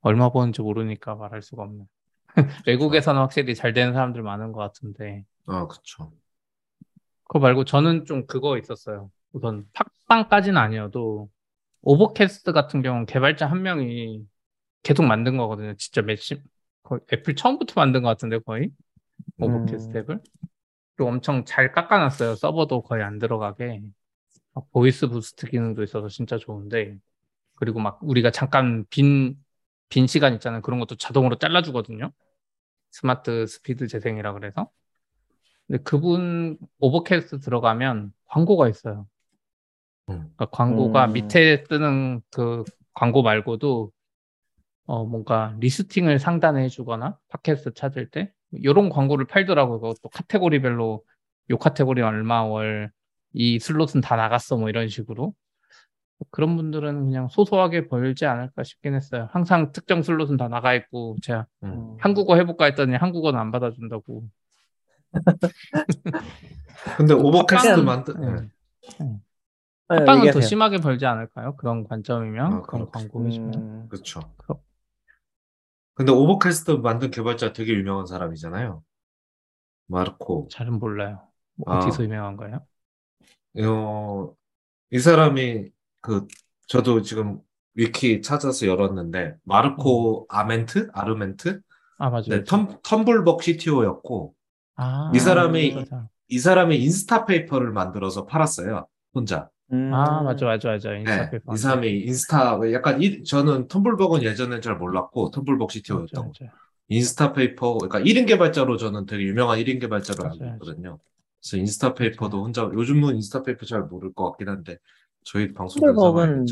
[0.00, 1.84] 얼마 버는지 모르니까 말할 수가 없네.
[2.66, 5.24] 외국에서는 확실히 잘 되는 사람들 많은 것 같은데.
[5.46, 6.12] 아, 그쵸.
[7.30, 9.08] 그거 말고 저는 좀 그거 있었어요.
[9.32, 9.64] 우선
[10.08, 11.30] 팟빵까지는 아니어도
[11.82, 14.26] Overcast 같은 경우는 개발자 한 명이
[14.82, 15.74] 계속 만든 거거든요.
[15.76, 16.42] 진짜 몇십
[16.82, 18.70] 거의 애플 처음부터 만든 것 같은데 거의
[19.38, 20.02] Overcast 음.
[20.02, 20.20] 앱을
[20.96, 22.34] 그리고 엄청 잘 깎아놨어요.
[22.34, 23.80] 서버도 거의 안 들어가게
[24.54, 26.98] 막 Voice Boost 기능도 있어서 진짜 좋은데
[27.54, 29.36] 그리고 막 우리가 잠깐 빈
[29.90, 30.62] 빈 시간 있잖아요.
[30.62, 32.12] 그런 것도 자동으로 잘라주거든요.
[32.90, 34.70] Smart Speed 재생이라 그래서
[35.70, 39.06] 근데 그분 Overcast 들어가면 광고가 있어요.
[40.08, 40.30] 음.
[40.36, 41.12] 그러니까 광고가 음.
[41.12, 43.92] 밑에 뜨는 그 광고 말고도
[44.86, 49.80] 어 뭔가 listing을 상단에 해주거나 팟캐스트 찾을 때 이런 광고를 팔더라고요.
[49.80, 51.04] 그것도 카테고리별로
[51.50, 52.90] 요 카테고리 얼마 월
[53.32, 55.34] 이 slot은 다 나갔어 뭐 이런 식으로
[56.30, 59.28] 그런 분들은 그냥 소소하게 벌지 않을까 싶긴 했어요.
[59.30, 61.96] 항상 특정 slot은 다 나가 있고 제가 음.
[61.98, 64.24] 한국어 해볼까 했더니 한국어는 안 받아준다고.
[66.96, 68.48] 근데 오버캐스트 만든, 네.
[69.00, 69.20] 네.
[69.90, 70.40] 네, 팟빵은 더.
[70.40, 71.56] 심하게 벌지 않을까요?
[71.56, 72.90] 그런 관점이면 아, 그런 그렇죠.
[72.90, 73.54] 광고 해주면.
[73.54, 74.20] 음, 그쵸.
[74.36, 74.60] 그럼.
[75.94, 78.82] 근데 오버캐스트 만든 개발자 되게 유명한 사람이잖아요.
[79.88, 80.48] 마르코.
[80.50, 81.20] 잘은 몰라요.
[81.56, 81.78] 뭐 아.
[81.78, 82.64] 어디서 유명한 거예요?
[83.66, 84.32] 어,
[84.90, 85.70] 이 사람이
[86.00, 86.26] 그
[86.68, 87.40] 저도 지금
[87.74, 90.90] 위키 찾아서 열었는데 마르코 아멘트?
[90.92, 91.60] 아르멘트?
[91.98, 92.24] 아 맞아요.
[92.28, 94.34] 네, 텀, 텀블벅 CTO였고
[94.82, 96.08] 아, 이 사람이 그 사람.
[96.28, 98.86] 이 사람이 Instapaper를 만들어서 팔았어요.
[99.14, 99.48] 혼자.
[99.72, 99.92] 음.
[99.94, 104.76] 아 맞아 맞아 맞아 네, Instapaper 이 사람이 인스타 약간 이, 저는 텀블벅은 예전엔 잘
[104.76, 106.28] 몰랐고 텀블벅 CTO였던 거.
[106.28, 106.54] 맞아, 맞아.
[106.88, 110.54] Instapaper 그러니까 1인 개발자로 저는 되게 유명한 1인 개발자로 알고 맞아요.
[110.54, 110.98] 있거든요.
[111.40, 114.76] 그래서 Instapaper도 혼자 요즘은 Instapaper 잘 모를 것 같긴 한데
[115.24, 116.46] 저희 방송 텀블벅은?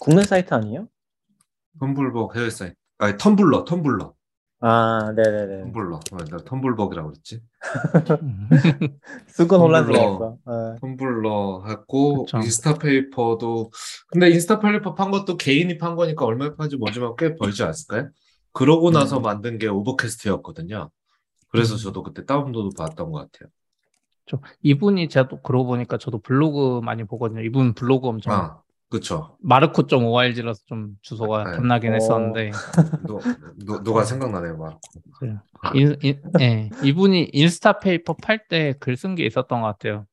[0.00, 0.88] 국내 사이트 아니에요?
[1.80, 4.15] 텀블벅 해외 사이트 아니 Tumblr Tumblr
[4.60, 5.64] 아, 네네네.
[5.70, 7.40] Tumblr 어, 내가 텀블벅이라고 그랬지
[8.22, 8.48] 음.
[9.28, 9.62] 수건 Tumblr.
[9.64, 10.38] 혼란스러웠어.
[10.46, 10.76] 어.
[10.80, 12.38] Tumblr 했고 그쵸.
[12.38, 13.70] Instapaper도
[14.08, 18.08] 근데 Instapaper 판 것도 개인이 판 거니까 얼마에 판지 모르지만 꽤 벌지 않았을까요?
[18.52, 19.22] 그러고 나서 음.
[19.22, 20.90] 만든 게 Overcast였거든요.
[21.48, 21.78] 그래서 음.
[21.78, 23.50] 저도 그때 다운로드 받았던 것 같아요.
[24.28, 27.42] 저 이분이 제가 또 그러고 보니까 저도 블로그 많이 보거든요.
[27.42, 29.36] 이분 블로그 엄청 아, 그쵸.
[29.40, 31.56] Marco.org라서 좀 주소가 네.
[31.56, 31.94] 탐나긴 어.
[31.94, 32.52] 했었는데
[33.06, 33.18] 누,
[33.64, 34.80] 누, 누가 생각나네요, 마르코.
[35.74, 40.06] 인, 인- 예, 이분이 Instapaper 팔 때 글 쓴 게 있었던 것 같아요.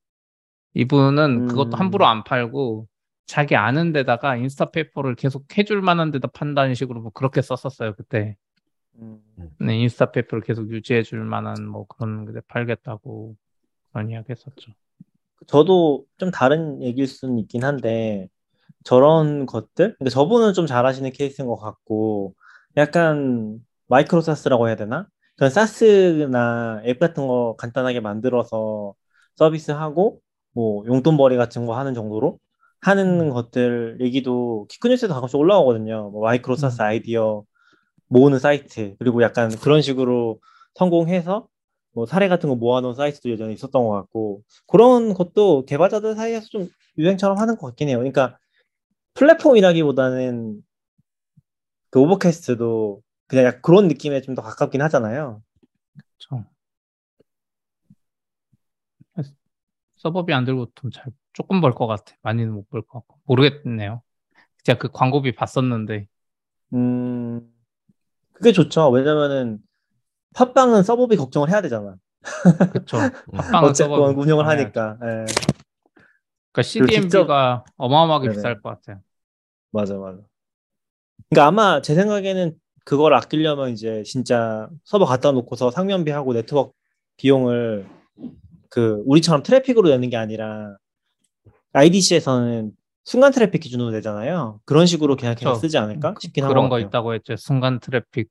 [0.73, 1.47] 이분은 음.
[1.47, 2.87] 그것도 함부로 안 팔고
[3.27, 8.37] 자기 아는 데다가 Instapaper를 계속 해줄 만한 데다 판다는 식으로 뭐 그렇게 썼었어요 그때.
[8.95, 9.19] 음.
[9.59, 13.35] 네, Instapaper를 계속 유지해 줄 만한 뭐 그런 데 팔겠다고
[13.91, 14.71] 그런 이야기 했었죠.
[15.45, 18.29] 저도 좀 다른 얘기일 수는 있긴 한데
[18.83, 22.33] 저런 것들, 그러니까 저분은 좀 잘하시는 케이스인 것 같고
[22.77, 25.07] 약간 micro SaaS라고 해야 되나?
[25.35, 28.93] 그런 SaaS나 앱 같은 거 간단하게 만들어서
[29.35, 30.19] 서비스하고
[30.53, 32.39] 뭐 용돈벌이 같은 거 하는 정도로
[32.81, 36.09] 하는 것들 얘기도 긱뉴스에도 가끔씩 올라오거든요.
[36.11, 36.85] 뭐 micro SaaS 음.
[36.85, 37.43] 아이디어
[38.07, 40.39] 모으는 사이트 그리고 약간 그런 식으로
[40.75, 41.47] 성공해서
[41.93, 46.69] 뭐 사례 같은 거 모아놓은 사이트도 예전에 있었던 것 같고 그런 것도 개발자들 사이에서 좀
[46.97, 47.97] 유행처럼 하는 것 같긴 해요.
[47.97, 48.37] 그러니까
[49.15, 50.61] 플랫폼이라기보다는
[51.89, 55.41] 그 오버캐스트도 그냥 약간 그런 느낌에 좀 더 가깝긴 하잖아요.
[55.97, 56.45] 그렇죠.
[59.97, 62.15] 서버비 안 들고 좀 잘 조금 벌 것 같아.
[62.21, 64.01] 많이는 못 벌 것 같고 모르겠네요.
[64.63, 66.07] 제가 그 광고비 봤었는데
[66.73, 67.41] 음,
[68.33, 68.89] 그게 좋죠.
[68.91, 69.59] 왜냐면은
[70.35, 71.95] 팟빵은 서버비 걱정을 해야 되잖아.
[72.73, 72.97] 그쵸.
[73.33, 73.37] 음.
[73.37, 74.79] 팟빵은 어쨌건 서버비 운영을 걱정해야죠.
[74.81, 74.97] 하니까.
[75.03, 75.25] 예,
[76.53, 78.37] 그러니까 CDN비가 어마어마하게 네네.
[78.37, 79.01] 비쌀 것 같아요.
[79.71, 80.19] 맞아, 맞아.
[81.29, 86.73] 그러니까 아마 제 생각에는 그걸 아끼려면 이제 진짜 서버 갖다 놓고서 상면비하고 네트워크
[87.17, 87.87] 비용을
[88.69, 90.77] 그 우리처럼 트래픽으로 내는 게 아니라
[91.73, 92.71] IDC에서는
[93.03, 94.59] 순간 트래픽 기준으로 내잖아요.
[94.65, 95.55] 그런 식으로 그냥 그냥.
[95.55, 96.87] 쓰지 않을까 싶긴 그런 한것 거 같아요.
[96.87, 97.35] 있다고 했죠.
[97.35, 98.29] 순간 트래픽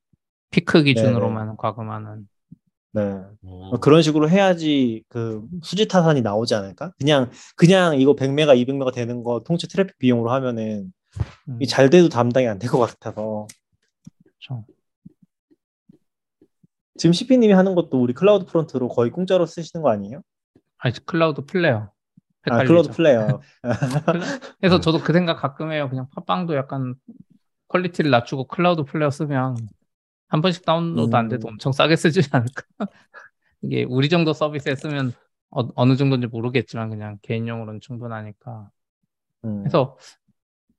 [0.51, 2.27] 피크 기준으로만 과금하는.
[2.93, 3.01] 네.
[3.01, 3.27] 음.
[3.43, 6.91] 어, 그런 식으로 해야지 그 수지 타산이 나오지 않을까?
[6.99, 10.93] 그냥 그냥 이거 100메가, 200메가 되는 거 통째 트래픽 비용으로 하면은
[11.49, 13.47] 음, 이 잘 돼도 감당이 안 될 것 같아서.
[16.97, 20.21] 지금 CP님이 하는 것도 우리 CloudFront로 거의 공짜로 쓰시는 거 아니에요?
[20.77, 21.77] 아니 Cloudflare.
[21.77, 21.89] 아,
[22.45, 22.67] 헷갈리죠.
[22.67, 23.41] Cloudflare.
[24.59, 25.89] 그래서 저도 그 생각 가끔 해요.
[25.89, 26.95] 그냥 팟빵도 약간
[27.69, 29.57] quality를 낮추고 Cloudflare 쓰면
[30.33, 31.53] 한 번씩 다운로드 안 돼도 음.
[31.53, 32.63] 엄청 싸게 쓰지 않을까?
[33.61, 35.13] 이게 우리 정도 서비스에 쓰면
[35.51, 38.69] 어, 어느 정도인지 모르겠지만 그냥 개인용으로는 충분하니까.
[39.45, 39.59] 음.
[39.63, 39.97] 그래서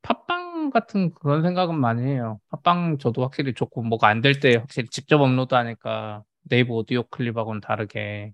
[0.03, 2.41] 팟빵 같은 그런 생각은 많이 해요.
[2.51, 8.33] 팟빵 저도 확실히 좋고 뭐가 안 될 때 확실히 직접 업로드하니까 네이버 오디오 클립하고는 다르게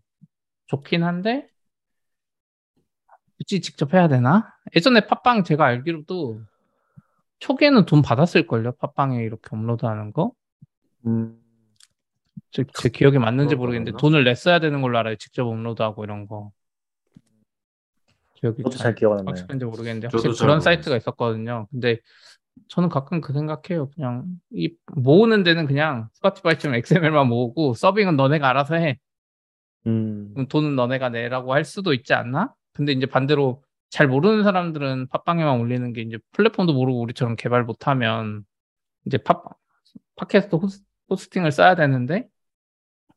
[0.66, 1.49] 좋긴 한데
[3.39, 4.53] 굳이 직접 해야 되나?
[4.77, 6.41] 예전에 팟빵 제가 알기로도
[7.41, 8.73] 초기에는 돈 받았을걸요.
[8.73, 10.33] 팟빵에 이렇게 업로드하는 거.
[11.07, 11.40] 음.
[12.51, 14.01] 제, 제 기억이 맞는지 모르겠는데 거였나?
[14.01, 15.16] 돈을 냈어야 되는 걸로 알아요.
[15.16, 16.51] 직접 업로드하고 이런 거.
[18.34, 19.24] 기억이 저도 잘 기억 안 나요.
[19.28, 20.61] 확실한지 모르겠는데 확실히 잘 그런 모르겠어요.
[20.61, 21.68] 사이트가 있었거든요.
[21.70, 21.98] 근데
[22.68, 23.90] 저는 가끔 그 생각해요.
[23.90, 28.98] 그냥 이 모으는 데는 그냥 스포티파이처럼 XML만 모으고 서빙은 너네가 알아서 해.
[29.86, 30.34] 음.
[30.48, 32.55] 돈은 너네가 내라고 할 수도 있지 않나?
[32.72, 38.44] 근데 이제 반대로 잘 모르는 사람들은 팟빵에만 올리는 게 이제 플랫폼도 모르고 우리처럼 개발 못하면
[39.05, 39.42] 이제 팟
[40.16, 42.29] 팟캐스트 호스, 호스팅을 써야 되는데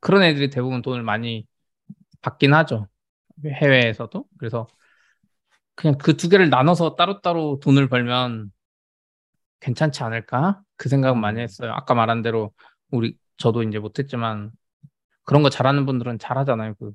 [0.01, 1.47] 그런 애들이 대부분 돈을 많이
[2.21, 2.87] 받긴 하죠.
[3.45, 4.25] 해외에서도.
[4.39, 4.67] 그래서
[5.75, 8.51] 그냥 그 두 개를 나눠서 따로따로 돈을 벌면
[9.59, 10.61] 괜찮지 않을까?
[10.75, 11.71] 그 생각은 많이 했어요.
[11.73, 12.51] 아까 말한 대로
[12.91, 14.51] 우리 저도 이제 못했지만
[15.23, 16.75] 그런 거 잘하는 분들은 잘하잖아요.
[16.75, 16.93] 그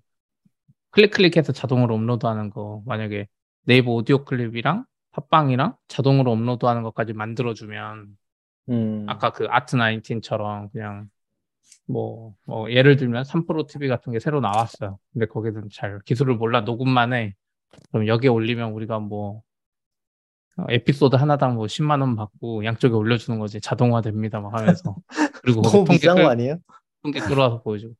[0.90, 3.28] 클릭 클릭해서 자동으로 업로드하는 거 만약에
[3.64, 8.08] 네이버 오디오 클립이랑 팟빵이랑 자동으로 업로드하는 것까지 만들어주면
[8.70, 9.04] 음.
[9.08, 11.08] 아까 그 아트 19처럼 그냥
[11.86, 14.98] 뭐, 뭐 예를 들면 3프로 TV 같은 게 새로 나왔어요.
[15.12, 17.34] 근데 거기는 잘 기술을 몰라 녹음만 해.
[17.92, 19.42] 그럼 여기에 올리면 우리가 뭐
[20.56, 24.96] 어, 에피소드 하나당 뭐 10만 원 받고 양쪽에 올려주는 거지 자동화 됩니다 막 하면서
[25.42, 26.56] 그리고 너무 비싼 끌- 거 아니에요?
[27.02, 27.94] 통계 끌어와서 보여주고.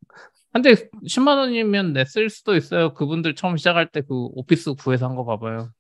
[0.53, 0.75] 근데
[1.07, 2.95] 10만 원이면 냈을 수도 있어요.
[2.95, 5.71] 그분들 처음 시작할 때 그 오피스 구해서 한 거 봐봐요.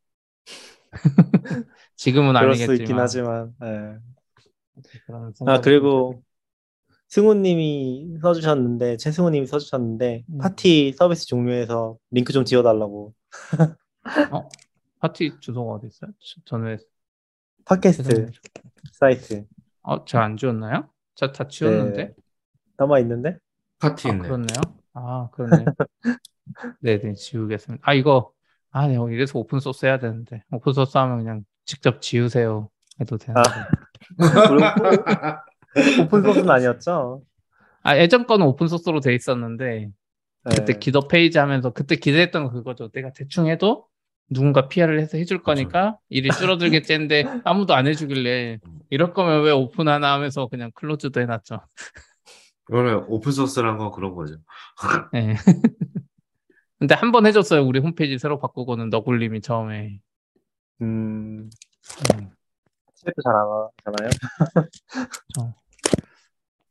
[1.96, 2.76] 지금은 그럴 아니겠지만.
[2.76, 3.52] 수 있긴 하지만.
[3.64, 3.98] 예.
[5.46, 6.22] 아 그리고
[7.08, 10.38] 승우님이 써주셨는데 최승우님이 써주셨는데 음.
[10.38, 13.14] 파티 서비스 종료해서 링크 좀 지워달라고
[14.32, 14.48] 어?
[15.00, 16.10] 파티 주소가 어디 있어요?
[16.18, 16.78] 저- 저는
[17.64, 18.30] 팟캐스트
[18.92, 19.44] 사이트
[19.82, 20.88] 어, 제가 안 지웠나요?
[21.14, 22.04] 저 다 지웠는데.
[22.08, 22.14] 네.
[22.76, 23.38] 남아 있는데
[23.78, 24.22] 팟티 아, 있네.
[24.24, 24.60] 그렇네요.
[24.94, 25.64] 아, 그렇네요.
[26.80, 27.82] 네, 네, 지우겠습니다.
[27.86, 28.32] 아, 이거
[28.70, 30.42] 아, 네, 이래서 open source 해야 되는데.
[30.52, 32.70] open source 하면 그냥 직접 지우세요.
[33.00, 33.50] 해도 되는데.
[36.02, 37.22] open source는 아니었죠?
[37.82, 39.90] 아, 예전 거는 open source로 돼 있었는데
[40.44, 40.78] 그때 네.
[40.78, 42.88] GitHub Page 하면서 그때 기대했던 거 그거죠.
[42.90, 43.86] 내가 대충 해도
[44.30, 48.58] 누군가 PR을 해서 해줄 거니까 일이 줄어들겠지 했는데 아무도 안 해주길래
[48.90, 51.60] 이럴 거면 왜 오픈 하나 하면서 그냥 closed로 해놨죠.
[52.70, 54.36] 원래 open source란 건 그런 거죠.
[55.14, 55.34] 예.
[56.78, 57.64] 근데 한 번 해줬어요.
[57.64, 59.98] 우리 홈페이지 새로 바꾸고는 너굴님이 처음에.
[60.82, 61.50] 음,
[62.14, 62.30] 음,
[63.04, 64.10] chat도 잘 안 하잖아요.
[65.34, 65.54] 저.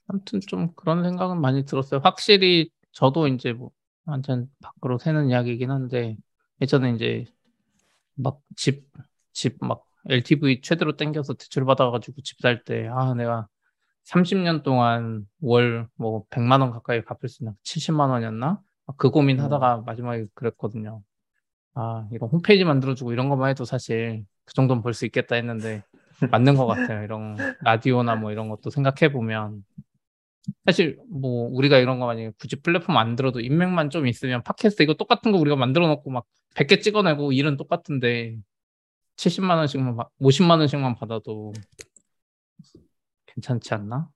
[0.07, 1.99] 아무튼 좀 그런 생각은 많이 들었어요.
[2.03, 3.71] 확실히 저도 이제 뭐
[4.05, 6.17] 완전 밖으로 새는 이야기이긴 한데
[6.61, 7.25] 예전에 이제
[8.15, 8.88] 막 집,
[9.34, 13.47] 집 막 LTV 최대로 땡겨서 대출 받아가지고 집 살 때, 아, 내가
[14.05, 17.53] 30년 동안 월 뭐 100만 원 가까이 갚을 수 있나?
[17.63, 18.61] 70만 원이었나?
[18.88, 21.03] 막그 고민 하다가 마지막에 그랬거든요.
[21.75, 25.84] 아, 이런 홈페이지 만들어주고 이런 것만 해도 사실 그 정도는 벌 수 있겠다 했는데
[26.32, 27.03] 맞는 것 같아요.
[27.03, 29.63] 이런 라디오나 뭐 이런 것도 생각해 보면
[30.65, 35.32] 사실 뭐 우리가 이런 거 만약에 굳이 플랫폼 만들어도 인맥만 좀 있으면 팟캐스트 이거 똑같은
[35.32, 38.38] 거 우리가 만들어 놓고 막 100개 찍어내고 일은 똑같은데
[39.18, 41.53] 70만 원씩만 받- 50만 원씩만 받아도
[43.28, 44.09] 괜찮지 않나?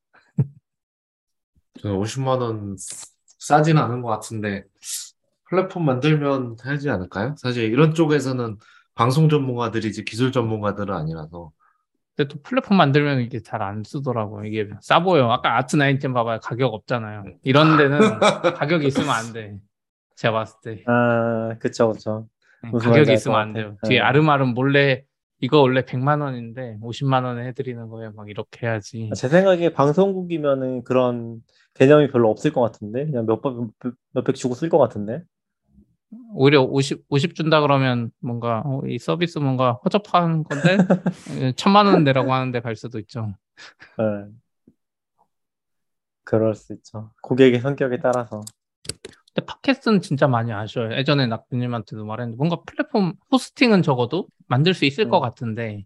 [1.82, 4.64] 저는 50만 원 싸진 않은 것 같은데
[5.50, 7.36] 플랫폼 만들면 하지 않을까요?
[7.38, 8.58] 사실 이런 쪽에서는
[8.96, 11.52] 방송 전문가들이지 기술 전문가들은 아니라서
[12.16, 14.46] 근데 또 플랫폼 만들면 이게 잘 안 쓰더라고요.
[14.46, 15.30] 이게 싸 보여.
[15.30, 16.40] 아까 아트 나인텐 봐봐요.
[16.42, 17.24] 가격 없잖아요.
[17.44, 18.00] 이런 데는
[18.58, 19.58] 가격이 있으면 안 돼.
[20.16, 20.84] 제가 봤을 때.
[20.88, 22.28] 아, 그쵸, 그쵸.
[22.64, 23.54] 네, 가격이 있으면 안.
[23.54, 23.78] 돼요.
[23.88, 24.04] 뒤에 네.
[24.04, 25.04] 아름아름 몰래
[25.40, 28.12] 이거 원래 100만 원인데 50만 원에 해드리는 거예요.
[28.16, 29.10] 막 이렇게 해야지.
[29.16, 31.40] 제 생각에 방송국이면은 그런
[31.74, 33.54] 개념이 별로 없을 것 같은데 그냥 몇백
[34.14, 35.24] 몇백 주고 쓸 것 같은데
[36.34, 40.78] 오히려 50, 50 준다 그러면 뭔가 어, 이 서비스 뭔가 허접한 건데
[41.40, 43.34] 예, 천만 원 내라고 하는데 갈 수도 있죠.
[43.98, 44.32] 네.
[46.24, 48.42] 그럴 수 있죠 고객의 성격에 따라서
[49.34, 50.94] 근데 팟캐스트는 진짜 많이 아쉬워요.
[50.98, 55.10] 예전에 낙부님한테도 말했는데 뭔가 플랫폼 hosting은 적어도 만들 수 있을 음.
[55.10, 55.86] 것 같은데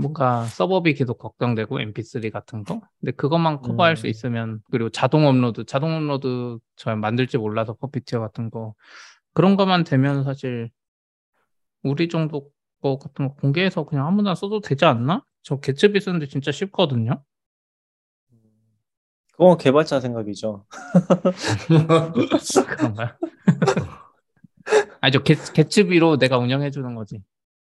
[0.00, 2.80] 뭔가 서버비 계속 걱정되고 mp3 같은 거.
[3.00, 4.10] 근데 그것만 커버할 수 음.
[4.10, 8.74] 있으면 그리고 자동 업로드, 자동 업로드 저 만들지 몰라서 Puppeteer 같은 거
[9.32, 10.70] 그런 것만 되면 사실
[11.82, 12.50] 우리 정도
[12.82, 15.24] 거 같은 거 공개해서 그냥 아무나 써도 되지 않나?
[15.42, 17.22] 저 개츠비 쓰는데 진짜 쉽거든요.
[19.32, 20.66] 그건 개발자 생각이죠.
[22.76, 23.10] 그런가요?
[25.00, 27.22] 아니 저 개, 개츠비로 내가 운영해 주는 거지.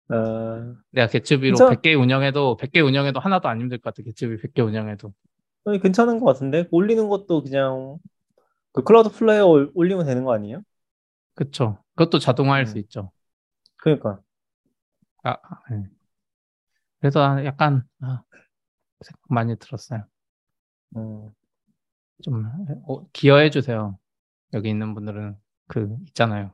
[0.10, 1.66] 어, 내가 개츠비로 진짜?
[1.66, 4.04] 100개 운영해도 100개 운영해도 하나도 안 힘들 것 같아.
[4.04, 5.14] 개츠비 100개 운영해도.
[5.66, 7.98] 아니, 괜찮은 것 같은데 올리는 것도 그냥
[8.74, 10.64] 그 클라우드 플레이어 올- 올리면 되는 거 아니에요?
[11.36, 11.82] 그쵸.
[11.96, 12.80] 그것도 자동화할 수 음.
[12.80, 13.12] 있죠.
[13.78, 14.22] 그러니까
[15.24, 15.90] 아, 아, 예.
[17.00, 18.22] 그래서 약간 아,
[19.02, 20.06] 생각 많이 들었어요.
[20.98, 21.32] 음,
[22.24, 22.46] 좀
[22.88, 23.98] 어, 기여해 주세요.
[24.54, 25.38] 여기 있는 분들은
[25.68, 26.54] 그 있잖아요.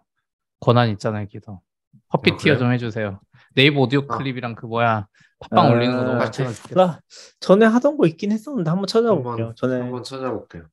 [0.60, 1.62] 권한 있잖아요, 기도.
[2.10, 2.58] 퍼피티어 그래요?
[2.58, 3.22] 좀 해주세요.
[3.56, 4.18] 네이버 오디오 아.
[4.18, 5.08] 클립이랑 그 뭐야
[5.40, 6.76] 팟빵 아, 올리는 거 너무 아, 귀찮아 죽겠어.
[6.76, 7.00] 나
[7.40, 9.32] 전에 하던 거 있긴 했었는데 한번 찾아볼게요.
[9.32, 10.64] 한번 전에 한번 찾아볼게요.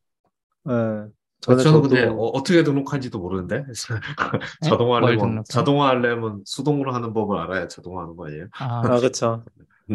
[0.68, 1.10] 예, 전에
[1.40, 3.64] 저는 저도 근데 어, 떻게 등록한지도 모르는데
[4.62, 5.44] 자동화 뭘 하려면 등록해?
[5.48, 8.46] 자동화 하려면 수동으로 하는 법을 알아야 자동화 하는 거 아니에요?
[8.58, 9.44] 아, 아 그렇죠.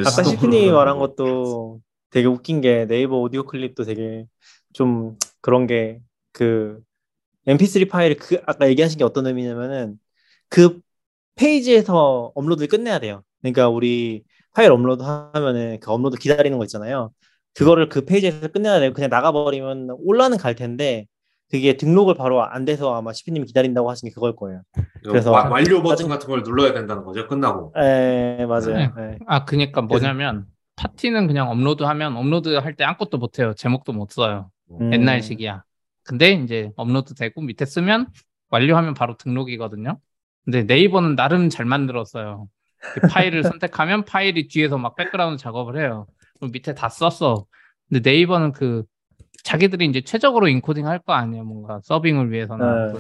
[0.05, 1.15] 아까 하는 말한 법.
[1.15, 1.79] 것도
[2.09, 4.25] 되게 웃긴 게 네이버 오디오 클립도 되게
[4.73, 6.01] 좀 그런 게
[6.36, 6.81] 그
[7.47, 9.97] mp3 파일을 그 아까 얘기하신 게 어떤 의미냐면은
[10.49, 10.81] 그
[11.36, 13.23] 페이지에서 업로드를 끝내야 돼요.
[13.41, 14.23] 그러니까 우리
[14.53, 17.11] 파일 업로드 하면은 그 업로드 기다리는 거 있잖아요.
[17.53, 21.05] 그거를 그 페이지에서 끝내야 되고 그냥 나가버리면 올라는 갈 텐데
[21.51, 24.61] 그게 등록을 바로 안 돼서 아마 CP님이 기다린다고 하신 게 그걸 거예요.
[25.03, 27.27] 그래서 와- 완료 버튼 같은 걸 눌러야 된다는 거죠.
[27.27, 27.73] 끝나고.
[27.77, 28.73] 에 맞아요.
[28.73, 28.89] 네.
[28.97, 29.17] 예.
[29.27, 33.53] 아 그니까 뭐냐면 팟티는 그냥 업로드하면 업로드 할 때 아무것도 못 해요.
[33.55, 34.49] 제목도 못 써요.
[34.71, 34.91] 음.
[34.91, 35.63] 옛날식이야.
[36.03, 38.07] 근데 이제 업로드 되고 밑에 쓰면
[38.49, 39.99] 완료하면 바로 등록이거든요.
[40.46, 42.48] 근데 네이버는 나름 잘 만들었어요.
[42.93, 46.08] 그 파일을 선택하면 파일이 뒤에서 막 background 작업을 해요.
[46.38, 47.46] 그럼 밑에 다 썼어.
[47.89, 48.84] 근데 네이버는 그
[49.43, 51.43] 자기들이 이제 최적으로 인코딩 할 거 아니에요.
[51.43, 53.00] 뭔가 serving을 위해서나 네.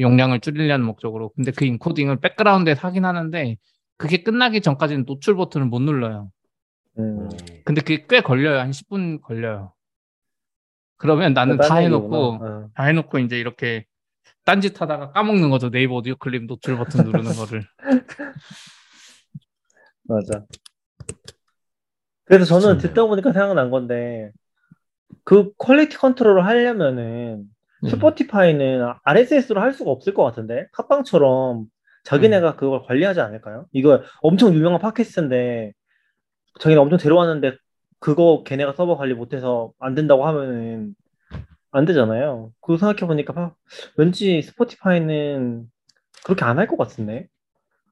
[0.00, 1.30] 용량을 줄이려는 목적으로.
[1.36, 3.56] 근데 그 encoding을 background에 하긴 하는데
[3.98, 6.30] 그게 끝나기 전까지는 노출 버튼을 못 눌러요.
[6.98, 7.28] 음.
[7.64, 8.60] 근데 그게 꽤 걸려요.
[8.60, 9.72] 한 10분 걸려요.
[10.96, 12.16] 그러면 나는 다딴 해놓고.
[12.16, 12.68] 어.
[12.74, 13.84] 다 해놓고 이제 이렇게
[14.44, 15.70] 딴짓 하다가 까먹는 거죠.
[15.70, 17.64] 네이버 오디오 클립 노출 버튼 누르는 거를.
[20.04, 20.44] 맞아.
[22.24, 22.78] 그래서 저는.
[22.78, 24.30] 듣다 보니까 생각난 건데
[25.24, 27.44] 그 quality control을 하려면은
[27.82, 27.90] 네.
[27.90, 31.66] 스포티파이는 RSS로 할 수가 없을 것 같은데 팟빵처럼
[32.04, 33.66] 자기네가 그걸 관리하지 않을까요?
[33.72, 35.72] 이거 엄청 유명한 팟캐스트인데
[36.60, 37.56] 자기네 엄청 데려왔는데
[37.98, 40.94] 그거 걔네가 서버 관리 못해서 안 된다고 하면은
[41.72, 42.52] 안 되잖아요.
[42.60, 43.54] 그거 생각해 보니까
[43.96, 45.64] 왠지 스포티파이는
[46.24, 47.26] 그렇게 안 할 것 같은데.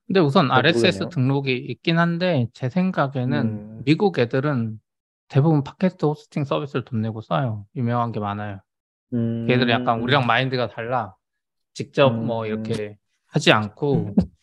[0.06, 1.08] 근데 우선 잘 RSS 모르겠네요.
[1.10, 3.82] 등록이 있긴 한데 제 생각에는 음.
[3.84, 4.78] 미국 애들은
[5.28, 7.64] 대부분 팟캐스트 호스팅 서비스를 돈 내고 써요.
[7.76, 8.60] 유명한 게 많아요.
[9.14, 11.14] 음, 걔들은 약간 우리랑 마인드가 달라.
[11.74, 12.46] 직접 뭐 음.
[12.46, 12.96] 이렇게
[13.28, 14.14] 하지 않고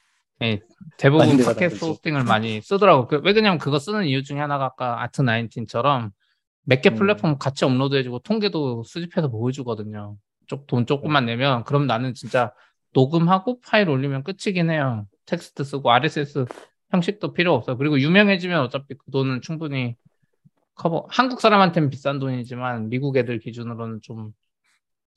[0.43, 0.61] 예,
[0.97, 1.85] 대부분 팟캐스트 다르지.
[1.85, 3.07] 호스팅을 많이 쓰더라고.
[3.07, 6.11] 그- 왜 그냐면 그거 쓰는 이유 중에 하나가 아까 아트 19처럼
[6.69, 6.95] 몇개 음.
[6.95, 10.17] 플랫폼 같이 업로드해주고 통계도 수집해서 보여주거든요.
[10.47, 11.35] 쪽, 돈 조금만 네.
[11.35, 12.53] 내면 그럼 나는 진짜
[12.93, 15.07] 녹음하고 파일 올리면 끝이긴 해요.
[15.25, 16.45] 텍스트 쓰고 RSS
[16.91, 17.77] 형식도 필요 없어요.
[17.77, 19.95] 그리고 유명해지면 어차피 그 돈은 충분히
[20.75, 21.05] 커버.
[21.09, 24.33] 한국 사람한테는 비싼 돈이지만 미국 애들 기준으로는 좀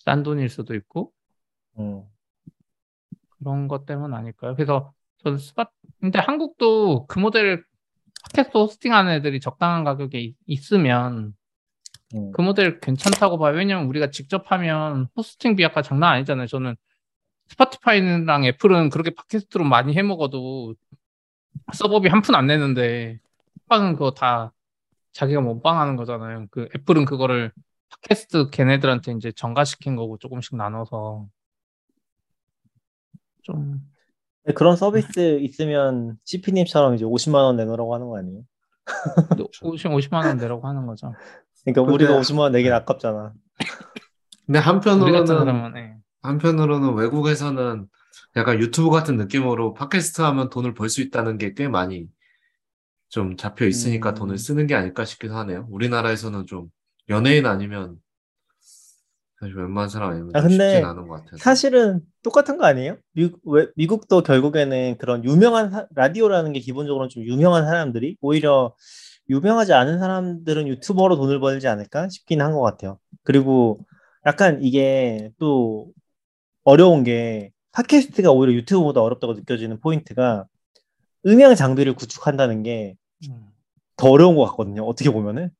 [0.02, 1.12] 싼 돈일 수도 있고
[1.78, 2.02] 음.
[3.38, 4.54] 그런 것 때문 아닐까요?
[4.54, 4.92] 그래서
[5.22, 5.66] 저는 스팟
[6.00, 7.62] 근데 한국도 그 모델
[8.34, 11.34] 팟캐스트 hosting하는 애들이 적당한 가격에 있- 있으면
[12.16, 12.32] 음.
[12.32, 13.56] 그 모델 괜찮다고 봐요.
[13.56, 16.46] 왜냐면 우리가 직접 하면 hosting비 아까 장난 아니잖아요.
[16.46, 16.76] 저는
[17.48, 20.74] 스포티파이랑 애플은 그렇게 팟캐스트로 많이 해 먹어도
[21.74, 23.18] 서버비 한 푼 안 내는데
[23.68, 24.52] 팟빵은 그거 다
[25.12, 26.46] 자기가 몸빵하는 거잖아요.
[26.50, 27.52] 그 애플은 그거를
[27.90, 31.26] 팟캐스트 걔네들한테 이제 전가시킨 거고 조금씩 나눠서
[33.42, 33.80] 좀
[34.54, 38.42] 그런 서비스 있으면 CP님처럼 이제 50만 원 내놓으라고 하는 거 아니에요?
[39.62, 41.14] 50, 50만 원 내라고 하는 거죠.
[41.64, 43.32] 그러니까 근데- 우리가 50만 원 내긴 아깝잖아.
[44.46, 45.94] 근데 한편으로는 예.
[46.22, 47.86] 한편으로는 외국에서는
[48.36, 52.06] 약간 유튜브 같은 느낌으로 팟캐스트 하면 돈을 벌 수 있다는 게 꽤 많이
[53.08, 54.14] 좀 잡혀 있으니까 음.
[54.14, 55.66] 돈을 쓰는 게 아닐까 싶기도 하네요.
[55.70, 56.68] 우리나라에서는 좀
[57.08, 57.96] 연예인 아니면
[59.40, 61.36] 사실 웬만한 사람 아니면 아, 쉽진 않은 것 같아서.
[61.38, 62.96] 사실은 똑같은 거 아니에요?
[63.12, 68.74] 미국, 왜, 미국도 결국에는 그런 유명한 사- 라디오라는 게 기본적으로 좀 유명한 사람들이 오히려
[69.30, 72.98] 유명하지 않은 사람들은 유튜버로 돈을 벌지 않을까 싶긴 한 것 같아요.
[73.24, 73.80] 그리고
[74.26, 75.88] 약간 이게 또
[76.64, 80.46] 어려운 게 팟캐스트가 오히려 유튜브보다 어렵다고 느껴지는 포인트가
[81.26, 82.96] 음향 장비를 구축한다는 게
[83.28, 83.48] 음.
[83.96, 84.84] 더 어려운 것 같거든요.
[84.84, 85.50] 어떻게 보면은.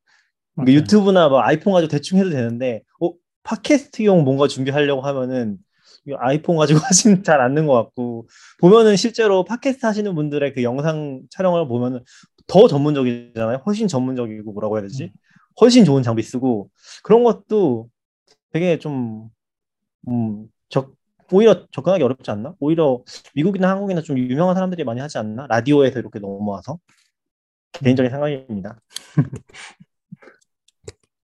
[0.56, 0.72] 그러니까.
[0.74, 3.12] 유튜브나 뭐 아이폰 가지고 대충 해도 되는데, 어,
[3.44, 5.58] 팟캐스트용 뭔가 준비하려고 하면은
[6.06, 8.28] 이 아이폰 가지고 하시면 잘 않는 것 같고,
[8.60, 12.00] 보면은 실제로 팟캐스트 하시는 분들의 그 영상 촬영을 보면은
[12.50, 13.62] 더 전문적이잖아요.
[13.66, 15.12] 훨씬 전문적이고 뭐라고 해야 되지?
[15.60, 16.70] 훨씬 좋은 장비 쓰고,
[17.04, 17.88] 그런 것도
[18.52, 19.30] 되게 좀,
[20.08, 20.94] 음, 적,
[21.32, 22.54] 오히려 접근하기 어렵지 않나?
[22.60, 23.02] 오히려
[23.34, 25.46] 미국이나 한국이나 좀 유명한 사람들이 많이 하지 않나?
[25.48, 26.78] 라디오에서 이렇게 넘어와서.
[27.72, 28.80] 개인적인 생각입니다.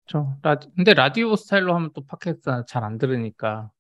[0.07, 0.37] 그렇죠.
[0.43, 3.71] 라, 근데 라디오 스타일로 하면 또 팟캐스트 잘 안 들으니까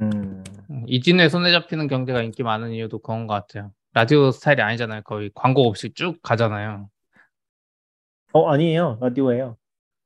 [0.00, 3.72] 음, 음, 이진우의 손에 잡히는 경제가 인기 많은 이유도 그런 것 같아요.
[3.98, 5.02] 라디오 스타일이 아니잖아요.
[5.02, 6.88] 거의 광고 없이 쭉 가잖아요.
[8.32, 8.96] 어, 아니에요.
[9.00, 9.56] 라디오예요.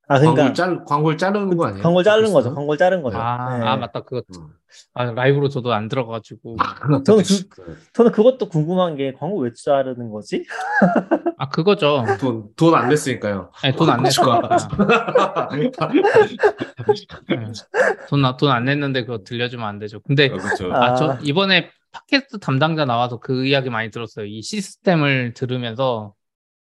[0.09, 1.83] 아, 그러니까 광고를 짤 광고를 자르는 거 아니에요?
[1.83, 2.55] 광고를 자른 거죠.
[2.55, 3.19] 광고를 자른 거죠.
[3.19, 3.67] 아, 네.
[3.67, 4.01] 아 맞다.
[4.01, 4.47] 그거 음.
[4.95, 6.57] 아, 라이브로 저도 안 들어가지고
[7.05, 10.47] 저는 그, 저는 그것도 궁금한 게 광고 왜 자르는 거지?
[11.37, 12.03] 아 그거죠.
[12.19, 13.51] 돈 돈 안 냈으니까요.
[13.77, 14.49] 돈안 냈으니까.
[18.09, 20.01] 돈돈 안 냈는데 그거 들려주면 안 되죠.
[20.01, 20.73] 근데 그렇죠.
[20.73, 20.87] 아.
[20.87, 24.27] 아, 저 이번에 팟캐스트 담당자 나와서 그 이야기 많이 들었어요.
[24.27, 26.15] 이 시스템을 들으면서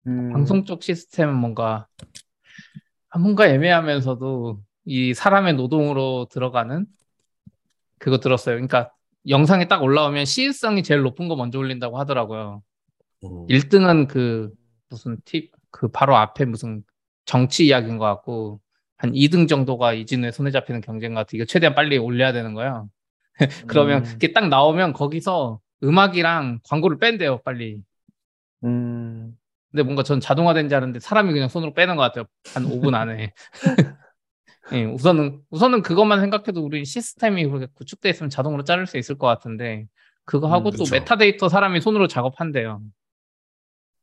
[0.07, 1.88] 음, 방송 쪽 시스템은 뭔가
[3.09, 6.86] 아, 뭔가 애매하면서도 이 사람의 노동으로 들어가는
[7.97, 8.55] 그거 들었어요.
[8.55, 8.91] 그러니까
[9.27, 12.63] 영상이 딱 올라오면 시의성이 제일 높은 거 먼저 올린다고 하더라고요.
[13.23, 13.47] 음.
[13.47, 14.51] 1등은 그
[14.89, 16.84] 무슨 팁, 그 바로 앞에 무슨
[17.25, 18.59] 정치 이야기인 것 같고
[18.97, 21.29] 한 2등 정도가 이진우의 손에 잡히는 경쟁 같아.
[21.34, 22.89] 이거 최대한 빨리 올려야 되는 거예요.
[23.67, 27.81] 그러면 음, 그게 딱 나오면 거기서 음악이랑 광고를 뺀대요, 빨리.
[28.63, 29.35] 음,
[29.71, 32.25] 근데 뭔가 전 자동화된 줄 알았는데 사람이 그냥 손으로 빼는 것 같아요.
[32.53, 33.33] 한 5분 안에.
[34.73, 39.27] 예, 우선은, 우선은 그것만 생각해도 우리 시스템이 그렇게 구축돼 있으면 자동으로 자를 수 있을 것
[39.27, 39.87] 같은데,
[40.23, 40.83] 그거 하고 음, 또.
[40.91, 42.81] 메타데이터 사람이 손으로 작업한대요.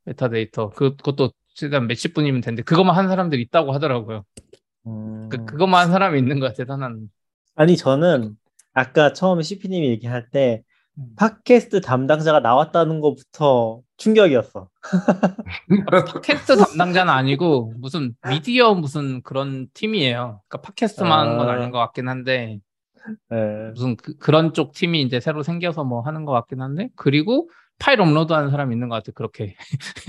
[0.05, 0.71] 메타데이터.
[0.71, 4.25] 그, 그것도 최대한 몇십 분이면 되는데, 그것만 한 사람들이 있다고 하더라고요.
[4.87, 5.29] 음.
[5.29, 7.09] 그, 그것만 한 사람이 있는 거야, 대단한.
[7.55, 8.37] 아니 저는
[8.79, 10.63] 아까 처음에 CP님이 얘기할 때
[10.97, 11.15] 음.
[11.17, 14.69] 팟캐스트 담당자가 나왔다는 것부터 충격이었어.
[16.13, 20.41] 팟캐스트 담당자는 아니고, 무슨 미디어 무슨 그런 팀이에요.
[20.47, 21.53] 그러니까 팟캐스트만 하는 건 아.
[21.53, 22.59] 아닌 것 같긴 한데,
[23.29, 23.71] 네.
[23.71, 27.49] 무슨 그, 런쪽 팀이 이제 새로 생겨서 뭐 하는 것 같긴 한데 그리고
[27.79, 29.55] 파일 업로드 하는 사람이 있는 것 같아 그렇게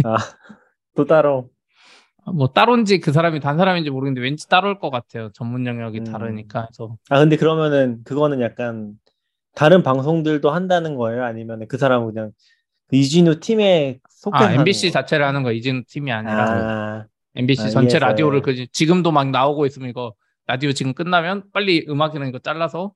[0.05, 0.17] 아,
[0.97, 1.49] 또 따로.
[2.27, 6.05] 뭐 따로인지 그 사람이 단 사람인지 모르겠는데 왠지 따로일 것 같아요 전문 영역이 음.
[6.05, 8.93] 다르니까 해서 아 근데 그러면은 그거는 약간
[9.55, 11.25] 다른 방송들도 한다는 거예요?
[11.25, 12.31] 아니면 그 사람은 그냥
[12.89, 14.93] 그 이진우 팀에 속해서 아 MBC 거예요?
[14.93, 18.09] 자체를 하는 거 이진우 팀이 아니라 아, MBC 아, 전체 이해했어요.
[18.11, 20.15] 라디오를 그 지금도 막 나오고 있으면 이거
[20.47, 22.93] 라디오 지금 끝나면 빨리 음악이랑 이거 잘라서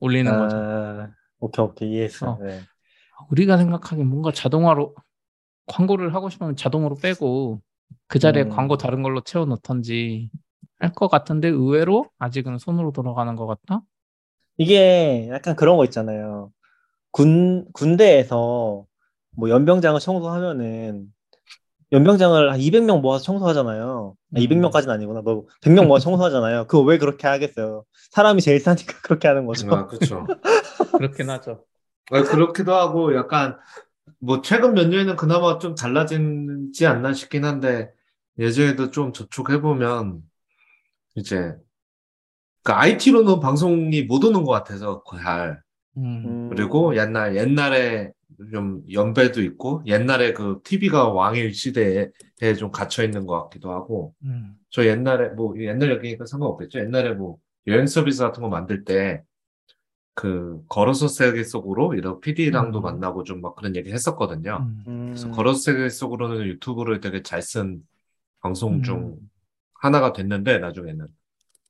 [0.00, 1.08] 올리는 거죠 아,
[1.40, 2.32] 오케이 오케이 이해했어.
[2.32, 2.38] 어.
[2.42, 2.60] 네.
[3.30, 4.94] 우리가 생각하기엔 뭔가 자동화로
[5.66, 7.60] 광고를 하고 싶으면 자동으로 빼고
[8.08, 8.48] 그 자리에 음.
[8.50, 10.30] 광고 다른 걸로 채워 넣던지
[10.78, 13.82] 할 것 같은데 의외로 아직은 손으로 돌아가는 것 같다?
[14.58, 16.50] 이게 약간 그런 거 있잖아요.
[17.12, 18.84] 군 군대에서
[19.36, 21.06] 뭐 연병장을 청소하면은
[21.92, 24.16] 연병장을 한 200명 모아서 청소하잖아요.
[24.34, 24.40] 아, 음.
[24.40, 25.22] 200명까지는 아니구나.
[25.22, 26.66] 뭐 100명 모아서 청소하잖아요.
[26.66, 27.84] 그거 왜 그렇게 하겠어요?
[28.10, 29.72] 사람이 제일 싸니까 그렇게 하는 거죠.
[29.74, 30.26] 아, 그렇죠.
[30.98, 31.64] 그렇긴 하죠.
[32.10, 33.56] 아, 그렇기도 하고 약간
[34.18, 37.90] 뭐 최근 몇 년에는 그나마 좀 달라지지 않나 싶긴 한데
[38.38, 40.22] 예전에도 좀 저축해 보면
[41.14, 41.54] 이제
[42.62, 45.62] 그 IT로는 방송이 못 오는 것 같아서 잘
[45.96, 46.22] 음.
[46.26, 48.12] 음, 그리고 옛날 옛날에
[48.52, 52.10] 좀 연배도 있고 옛날에 그 TV가 왕일 시대에
[52.58, 54.54] 좀 갇혀 있는 것 같기도 하고 음.
[54.70, 56.80] 저 옛날에 뭐 옛날 얘기니까 상관없겠죠.
[56.80, 59.22] 옛날에 뭐 여행 서비스 같은 거 만들 때
[60.16, 62.82] 그 걸어서 세계 속으로 이런 PD랑도 음.
[62.82, 64.66] 만나고 좀 막 그런 얘기 했었거든요.
[64.70, 64.84] 음.
[64.88, 67.82] 음, 그래서 걸어서 세계 속으로는 유튜브를 되게 잘 쓴
[68.42, 69.30] 방송 중 음.
[69.74, 71.06] 하나가 됐는데 나중에는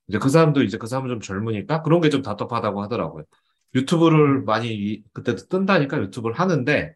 [0.08, 3.24] 이제 그 사람도 이제 그 사람은 좀 젊으니까 그런 게 좀 답답하다고 하더라고요.
[3.76, 6.94] 유튜브를 많이 이- 그때도 뜬다니까 유튜브를 하는데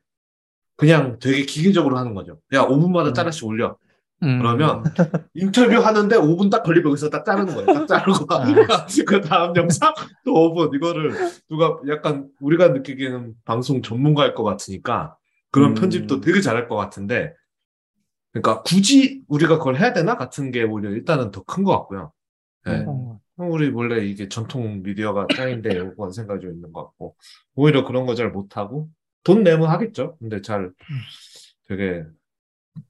[0.77, 2.41] 그냥 되게 기계적으로 하는 거죠.
[2.55, 3.15] 야 5분마다 음.
[3.15, 3.77] 짜라씩 올려.
[4.23, 4.39] 음.
[4.39, 4.85] 그러면
[5.35, 7.67] 인터뷰 하는데 5분 딱 걸리면 여기서 딱 자르는 거예요.
[7.67, 8.45] 딱 자르고 아.
[9.07, 9.95] 그 다음 영상
[10.25, 11.13] 또 5분 이거를
[11.49, 15.17] 누가 약간 우리가 느끼기에는 방송 전문가일 것 같으니까
[15.51, 15.75] 그런 음.
[15.75, 17.35] 편집도 되게 잘할 것 같은데
[18.33, 22.13] 그러니까 굳이 우리가 그걸 해야 되나 같은 게 오히려 일단은 더 큰 것 같고요.
[22.67, 22.85] 네.
[22.87, 23.19] 어.
[23.37, 27.17] 우리 원래 이게 전통 미디어가 짱인데 요건 생각이 좀 있는 것 같고
[27.55, 28.91] 오히려 그런 거 잘 못하고
[29.25, 30.17] 돈 내면 하겠죠.
[30.19, 30.71] 근데 잘
[31.67, 32.05] 되게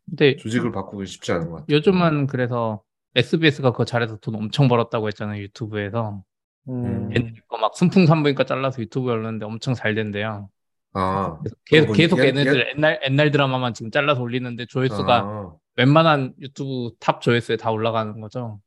[0.09, 1.77] 근데 조직을 바꾸기 쉽지 않은 것 같아요.
[1.77, 2.83] 요즘은 그래서
[3.17, 6.23] SBS가 그거 잘해서 돈 엄청 벌었다고 했잖아요 유튜브에서
[6.69, 10.49] 음, 옛날 거막 순풍산부인과 잘라서 유튜브에 올렸는데 엄청 잘 된대요.
[10.93, 15.53] 아, 계속 뭐 계속 옛- 얘네들 옛 날 옛날 드라마만 지금 잘라서 올리는데 조회수가 아,
[15.77, 18.61] 웬만한 유튜브 top 조회수에 다 올라가는 거죠.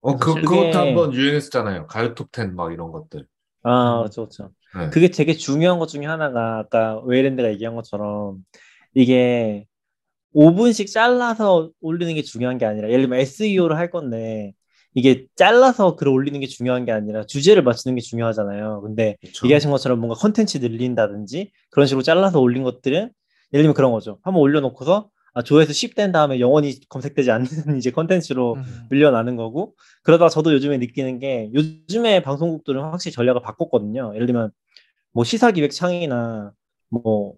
[0.00, 1.86] 어, 그, 그게- 그것도 한번 유행했었잖아요.
[1.88, 3.26] 가요 톱10 막 이런 것들.
[3.64, 4.50] 아, 그렇죠, 그렇죠.
[4.76, 4.90] 네.
[4.90, 8.38] 그게 되게 중요한 것 중에 하나가 아까 웨이랜드가 얘기한 것처럼
[8.94, 9.66] 이게
[10.34, 14.52] 5분씩 잘라서 올리는 게 중요한 게 아니라 예를 들면 SEO를 할 건데
[14.94, 18.80] 이게 잘라서 글을 올리는 게 중요한 게 아니라 주제를 맞추는 게 중요하잖아요.
[18.82, 19.46] 근데 그쵸?
[19.46, 23.10] 얘기하신 것처럼 뭔가 컨텐츠 늘린다든지 그런 식으로 잘라서 올린 것들은
[23.52, 24.18] 예를 들면 그런 거죠.
[24.22, 27.46] 한번 올려놓고서 아, 조회수 10된 다음에 영원히 검색되지 않는
[27.78, 28.86] 이제 컨텐츠로 음.
[28.90, 34.12] 밀려나는 거고 그러다가 저도 요즘에 느끼는 게 요즘에 방송국들은 확실히 전략을 바꿨거든요.
[34.14, 34.50] 예를 들면
[35.12, 36.52] 뭐 시사 기획 창이나
[36.88, 37.34] 뭐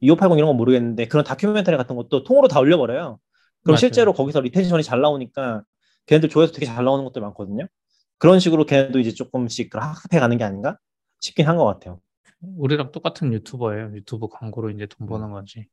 [0.00, 3.18] 2580 이런 건 모르겠는데 그런 다큐멘터리 같은 것도 통으로 다 올려버려요.
[3.62, 3.76] 그럼 맞아요.
[3.78, 5.62] 실제로 거기서 retention이 잘 나오니까
[6.06, 7.66] 걔네들 조회수 되게 잘 나오는 것들 많거든요.
[8.18, 10.76] 그런 식으로 걔네도 이제 조금씩 그런 학습해 가는 게 아닌가
[11.20, 12.00] 싶긴 한 것 같아요.
[12.40, 13.92] 우리랑 똑같은 유튜버예요.
[13.94, 15.66] 유튜브 광고로 이제 돈 버는 거지.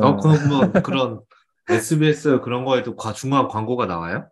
[0.00, 1.20] 어, 그러면 그런
[1.68, 4.28] SBS 그런 거에도 과- 중요한 광고가 나와요?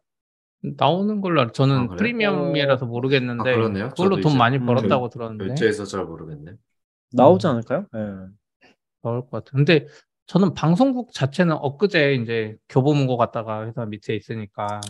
[0.76, 1.51] 나오는 걸로 알아.
[1.53, 1.97] 저는 아?
[1.97, 3.51] 프리미엄이라서 모르겠는데
[3.83, 3.89] 아.
[3.89, 6.53] 그걸로 돈 많이 음, 벌었다고 들었는데 결제해서 잘 모르겠네.
[7.12, 7.87] 나오지 않을까요?
[7.97, 8.01] 예.
[9.03, 9.50] 나올 것 같아.
[9.53, 9.86] 근데
[10.26, 14.80] 저는 방송국 자체는 엊그제 이제 교보문고 갔다가 회사 밑에 있으니까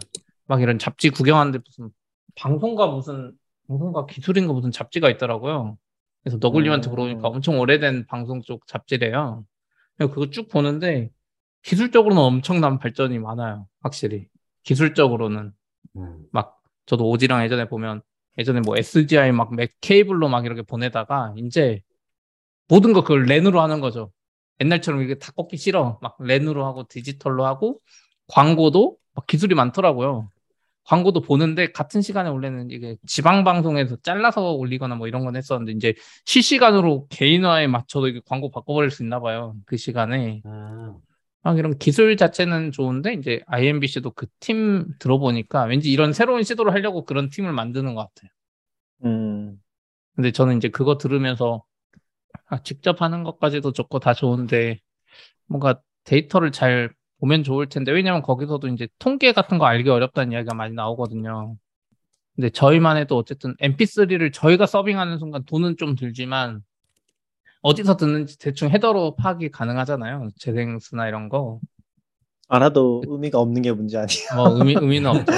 [0.46, 1.90] 막 이런 잡지 구경하는데 무슨
[2.36, 3.32] 방송가 무슨
[3.68, 5.78] 방송가 기술인가 무슨 잡지가 있더라고요.
[6.22, 6.90] 그래서 너굴님한테 음.
[6.90, 9.44] 물어보니까 엄청 오래된 방송 쪽 잡지래요.
[9.98, 11.10] 그거 쭉 보는데
[11.62, 13.66] 기술적으로는 엄청난 발전이 많아요.
[13.80, 14.28] 확실히
[14.64, 15.52] 기술적으로는
[15.96, 16.26] 음.
[16.32, 18.02] 막 저도 오지랑 예전에 보면
[18.38, 21.82] 예전에 뭐 SGI 막맥 케이블로 막 이렇게 보내다가 이제
[22.72, 24.10] 모든 거 그걸 랜으로 하는 거죠.
[24.62, 25.98] 옛날처럼 이게 다 꺾기 싫어.
[26.00, 27.80] 막 랜으로 하고 디지털로 하고
[28.28, 30.30] 광고도 막 기술이 많더라고요.
[30.84, 35.92] 광고도 보는데 같은 시간에 원래는 이게 지방 방송에서 잘라서 올리거나 뭐 이런 건 했었는데 이제
[36.24, 39.54] 실시간으로 개인화에 맞춰서 이게 광고 바꿔버릴 수 있나 봐요.
[39.66, 40.40] 그 시간에.
[40.46, 40.94] 음.
[41.42, 47.04] 막 이런 기술 자체는 좋은데 이제 IMBC도 그 팀 들어보니까 왠지 이런 새로운 시도를 하려고
[47.04, 48.30] 그런 팀을 만드는 것 같아요.
[49.04, 49.60] 음.
[50.16, 51.64] 근데 저는 이제 그거 들으면서
[52.52, 54.78] 아, 직접 하는 것까지도 좋고 다 좋은데
[55.46, 60.54] 뭔가 데이터를 잘 보면 좋을 텐데 왜냐면 거기서도 이제 통계 같은 거 알기 어렵다는 이야기가
[60.54, 61.56] 많이 나오거든요.
[62.36, 66.60] 근데 저희만 해도 어쨌든 MP3를 저희가 서빙하는 순간 돈은 좀 들지만
[67.62, 70.28] 어디서 듣는지 대충 헤더로 파악이 가능하잖아요.
[70.38, 71.58] 재생수나 이런 거.
[72.48, 74.28] 알아도 의미가 없는 게 문제 아니에요.
[74.36, 75.32] 뭐 의미 의미는 없죠.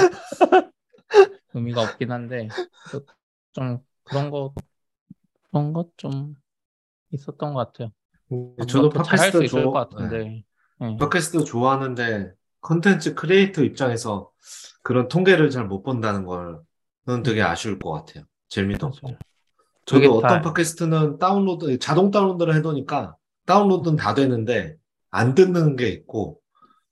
[1.53, 2.49] 의미가 없긴 한데
[2.91, 3.05] 그-
[3.53, 4.53] 좀 그런 거
[5.49, 6.35] 그런 것 좀
[7.15, 7.91] 있었던 것 같아요.
[8.67, 10.43] 저도 뭐 잘할 수 팟캐스트 좋아- 것 같은데.
[10.81, 10.97] 예.
[10.97, 14.29] 팟캐스트 좋아하는데 컨텐츠 크리에이터 입장에서
[14.83, 18.25] 그런 통계를 잘 못 본다는 걸는 되게 아쉬울 것 같아요.
[18.49, 19.09] 재미도 없고.
[19.09, 19.17] 음.
[19.85, 24.75] 저도 어떤 다- 팟캐스트는 다운로드, 자동 다운로드를 해놓으니까 다운로드는 다 되는데
[25.11, 26.39] 안 듣는 게 있고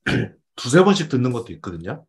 [0.55, 2.05] 두세 번씩 듣는 것도 있거든요.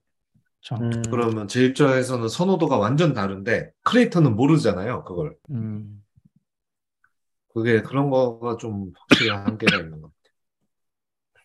[0.81, 1.03] 음.
[1.11, 5.05] 그러면 제 입장에서는 선호도가 완전 다른데 creator는 모르잖아요.
[5.05, 5.35] 그걸.
[5.51, 6.04] 음.
[7.55, 10.35] 그게 그런 거가 좀 확실히 한계가 있는 것 같아요.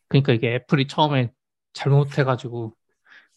[0.08, 1.32] 그러니까 이게 애플이 처음에
[1.74, 2.74] 잘못해가지고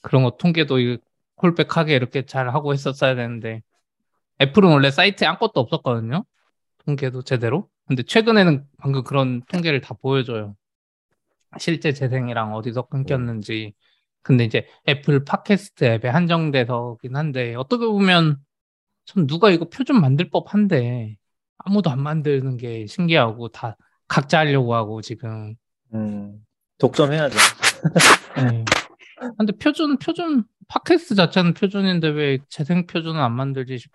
[0.01, 0.99] 그런 거 통계도 이
[1.37, 3.63] 콜백하게 이렇게 잘 하고 했었어야 되는데
[4.41, 6.25] 애플은 원래 사이트에 아무것도 없었거든요.
[6.87, 7.69] 통계도 제대로.
[7.87, 10.57] 근데 최근에는 방금 그런 통계를 다 보여줘요.
[11.59, 13.75] 실제 재생이랑 어디서 끊겼는지.
[14.23, 18.39] 근데 이제 애플 팟캐스트 앱에 한정돼서긴 한데 어떻게 보면
[19.05, 21.19] 전 누가 이거 표준 만들 법한데
[21.65, 23.77] 아무도 안 만드는 게 신기하고 다
[24.09, 25.55] 각자 하려고 하고 지금
[25.95, 26.45] 음.
[26.79, 27.37] 독점해야죠.
[28.37, 28.65] 네.
[29.39, 33.93] 근데 표준, 표준, 팟캐스트 자체는 표준인데 왜 재생 표준은 안 만들지 싶...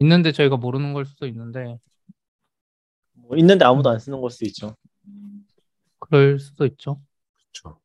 [0.00, 1.78] 있는데 저희가 모르는 걸 수도 있는데,
[3.12, 4.76] 뭐 있는데 아무도 안 쓰는 걸 수도 있죠.
[5.98, 7.00] 그럴 수도 있죠.
[7.52, 7.80] 그렇죠.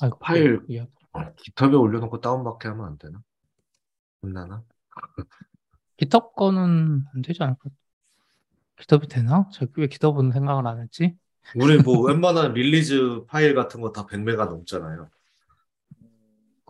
[0.00, 0.60] 아이고, 파일-.
[1.36, 3.22] GitHub에 올려놓고 다운받게 하면 안 되나?
[4.22, 4.62] 혼나나?
[5.96, 7.70] GitHub 거는 안 되지 않을까?
[8.78, 9.48] GitHub이 되나?
[9.52, 11.16] 저 왜 GitHub은 생각을 안 했지?
[11.54, 15.08] 우리 뭐 웬만한 release 파일 같은 거 다 100메가 넘잖아요.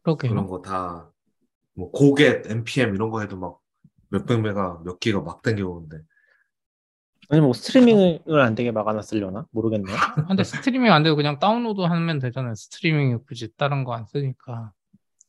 [0.02, 0.30] 그러게요.
[0.30, 1.10] 그런 거 다,
[1.74, 3.58] 뭐, go get, npm 이런 거 해도 막
[4.10, 5.98] 몇백 메가, 몇 기가 막 땡겨오는데.
[7.28, 9.96] 아니 뭐 스트리밍을 안 되게 막아놨으려나 모르겠네요.
[9.96, 12.54] 아, 근데 스트리밍 안 되고 그냥 다운로드 하면 되잖아요.
[12.54, 14.72] 스트리밍이 굳이 다른 거 안 쓰니까.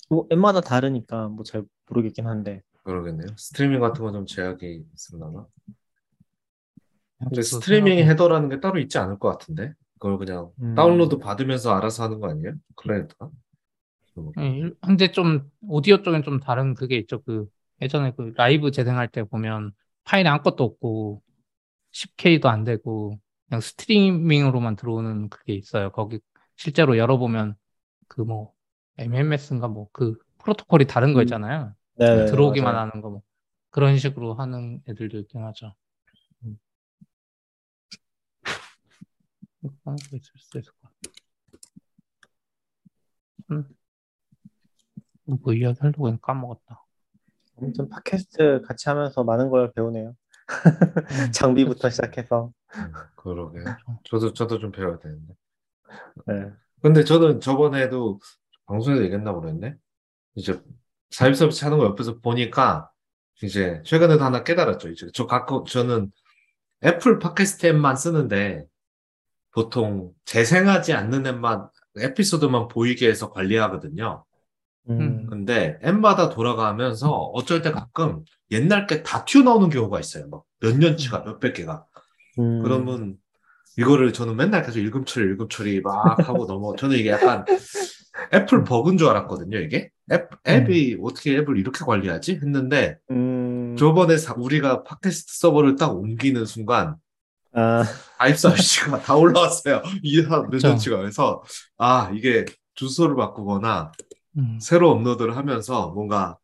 [0.10, 2.62] 뭐 앱마다 다르니까 뭐 잘 모르겠긴 한데.
[2.88, 3.28] 그러겠네요.
[3.38, 5.48] 스트리밍 같은 거 좀 제약이 있으려나?
[7.20, 9.74] 근데 스트리밍 header라는 게 따로 있지 않을 것 같은데?
[10.00, 10.76] 그걸 그냥 음.
[10.76, 12.54] 다운로드 받으면서 알아서 하는 거 아니에요?
[12.76, 13.30] 클라이언트가?
[14.40, 17.22] 예, 일- 근데 좀 오디오 쪽엔 좀 다른 그게 있죠.
[17.24, 17.48] 그
[17.82, 19.72] 예전에 그 라이브 재생할 때 보면
[20.04, 21.24] 파일에 아무것도 없고
[21.92, 23.20] 10K도 안 되고
[23.50, 25.92] 그냥 스트리밍으로만 들어오는 그게 있어요.
[25.92, 26.20] 거기
[26.58, 27.56] 실제로 열어보면
[28.08, 28.54] 그 뭐
[29.00, 31.24] MMS인가 뭐 그 프로토콜이 다른 거 음.
[31.24, 31.74] 있잖아요.
[32.00, 32.90] 네, 들어오기만 맞아요.
[32.90, 33.22] 하는 거 뭐
[33.70, 35.76] 그런 식으로 하는 애들도 있긴 하죠.
[36.44, 36.58] 음.
[43.52, 43.64] 음.
[45.26, 46.84] 뭐 이야기 하려고 했는데 까먹었다.
[47.58, 50.10] 아무튼 팟캐스트 같이 하면서 많은 걸 배우네요.
[50.10, 50.16] 음,
[51.34, 51.90] 장비부터.
[51.90, 52.52] 시작해서.
[52.76, 53.60] 음, 그러게.
[54.06, 55.34] 저도 저도 좀 배워야 되는데.
[56.28, 56.52] 네.
[56.82, 58.20] 근데 저는 저번에도
[58.66, 59.76] 방송에서 얘기했나 모르겠네.
[60.36, 60.62] 이제
[61.10, 62.90] 사입 서비스 하는 거 옆에서 보니까
[63.44, 64.90] 이제 최근에도 하나 깨달았죠.
[64.90, 66.12] 이제 저 갖고 저는
[66.84, 68.66] 애플 팟캐스트 앱만 쓰는데
[69.52, 74.24] 보통 재생하지 않는 앱만 에피소드만 보이게 해서 관리하거든요.
[74.90, 75.26] 음.
[75.28, 80.28] 근데 앱마다 돌아가면서 어쩔 때 가끔 옛날 게 다 튀어나오는 경우가 있어요.
[80.30, 81.86] 막 몇 년치가 몇백 개가.
[82.40, 82.64] 음.
[82.64, 83.16] 그러면
[83.78, 86.76] 이거를 저는 맨날 계속 읽음 처리, 읽음 처리 막 하고 넘어.
[86.76, 87.46] 저는 이게 약간
[88.34, 89.92] 애플 버그인 줄 알았거든요, 이게.
[90.12, 92.36] 앱, 앱이 어떻게 앱을 이렇게 관리하지?
[92.36, 93.76] 했는데 음.
[93.78, 96.96] 저번에 사- 우리가 팟캐스트 서버를 딱 옮기는 순간
[97.54, 97.84] 아,
[98.18, 99.82] 가입 서비스가 다 올라왔어요.
[100.50, 100.68] 그쵸.
[100.70, 100.98] 년치가.
[100.98, 101.44] 그래서
[101.78, 102.46] 아, 이게
[102.76, 103.92] 주소를 바꾸거나
[104.38, 104.60] 음.
[104.62, 106.38] 새로 업로드를 하면서 뭔가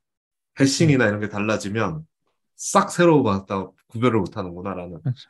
[0.60, 2.06] 해싱이나 이런 게 달라지면
[2.56, 5.30] 싹 새로 받다 구별을 못 하는구나라는 그쵸.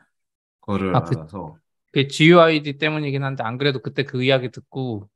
[0.61, 1.55] 거를 아, 그- 알아서
[1.91, 5.07] 그게 GUID 때문이긴 한데 안 그래도 그때 그 이야기 듣고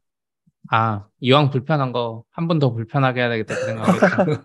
[0.69, 4.43] 아 이왕 불편한 거 한 번 더 불편하게 해야 되겠다 그 생각했죠.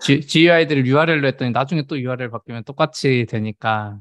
[0.00, 3.98] G, GUID를 URL로 했더니 나중에 또 URL 바뀌면 똑같이 되니까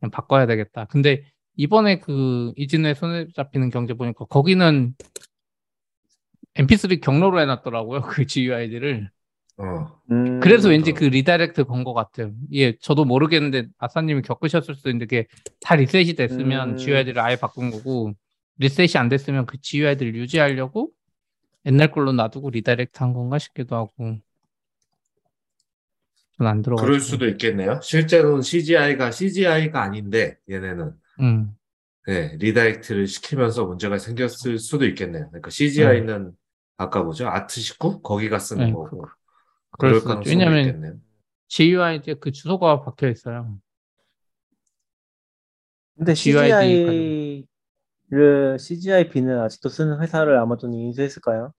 [0.00, 0.86] 그냥 바꿔야 되겠다.
[0.86, 1.24] 근데
[1.56, 4.94] 이번에 그 이진우의 손에 잡히는 경제 보니까 거기는
[6.56, 8.00] MP3 경로로 해놨더라고요.
[8.02, 9.10] 그 GUID를.
[9.58, 10.40] 어, 음.
[10.40, 10.92] 그래서 왠지.
[10.92, 12.32] 그 redirect 건 것 같아요.
[12.52, 15.28] 예, 저도 모르겠는데 아싸님이 겪으셨을 수도 있는데 그게
[15.60, 16.76] 다 리셋이 됐으면 음.
[16.76, 18.14] GUID를 아예 바꾼 거고
[18.58, 20.92] 리셋이 안 됐으면 그 GUID를 유지하려고
[21.66, 24.18] 옛날 걸로 놔두고 리다이렉트 한 건가 싶기도 하고
[26.38, 26.86] 전 안 들어가지고.
[26.86, 27.80] 그럴 수도 있겠네요.
[27.82, 31.56] 실제로는 CGI가 CGI가 아닌데 얘네는 음,
[32.06, 35.28] 네, 리다이렉트를 시키면서 문제가 생겼을 수도 있겠네요.
[35.28, 36.32] 그러니까 CGI는
[36.76, 37.28] 아까 뭐죠?
[37.28, 39.06] 아트 19 거기가 쓰는 네, 거고
[39.78, 40.94] 그럴 그럴 수도 왜냐면 있겠네요.
[41.48, 43.58] GUID에 그 주소가 박혀 있어요.
[45.96, 47.46] 근데 GUID CGI
[48.10, 51.52] 를 CGI 빈을 아직도 쓰는 회사를 아마존이 인수했을까요?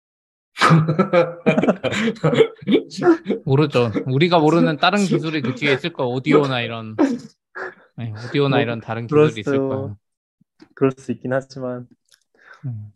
[3.45, 3.91] 모르죠.
[4.05, 6.11] 우리가 모르는 다른 기술이 그 뒤에 있을 거예요.
[6.11, 6.95] 오디오나 이런
[7.97, 9.97] 네, 오디오나 뭐, 이런 다른 기술이 있을 수- 거예요.
[10.75, 11.87] 그럴 수 있긴 하지만
[12.65, 12.91] 음.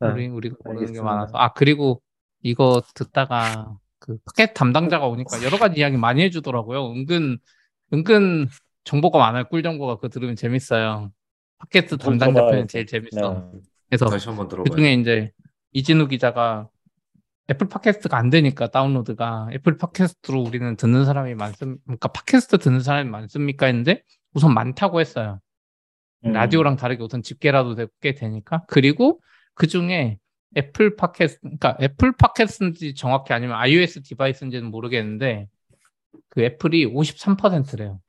[0.00, 1.04] 아, 우리 우리가 모르는 게 알겠습니다.
[1.04, 2.02] 많아서 아 그리고
[2.42, 6.92] 이거 듣다가 그 팟캐스트 담당자가 오니까 여러 가지 이야기 많이 해주더라고요.
[6.92, 7.38] 은근
[7.92, 8.48] 은근
[8.88, 9.44] 정보가 많아요.
[9.44, 11.12] 꿀 정보가 그거 들으면 재밌어요.
[11.58, 12.66] 팟캐스트 좀 담당자 편이.
[12.68, 13.50] 제일 재밌어.
[13.52, 13.60] 네.
[13.90, 14.76] 그래서 다시 한번 그 들어봐요.
[14.76, 15.30] 중에 이제
[15.72, 16.68] 이진우 기자가
[17.50, 23.10] 애플 팟캐스트가 안 되니까 다운로드가 애플 팟캐스트로 우리는 듣는 사람이 많습 그러니까 팟캐스트 듣는 사람이
[23.10, 25.38] 많습니까 했는데 우선 많다고 했어요.
[26.24, 26.32] 음.
[26.32, 28.64] 라디오랑 다르게 우선 집계라도 꽤 되니까.
[28.68, 29.20] 그리고
[29.54, 30.18] 그 중에
[30.56, 35.46] 애플 팟캐스트, 그러니까 애플 팟캐스트인지 정확히 아니면 iOS device인지는 모르겠는데
[36.30, 38.00] 그 애플이 53%래요.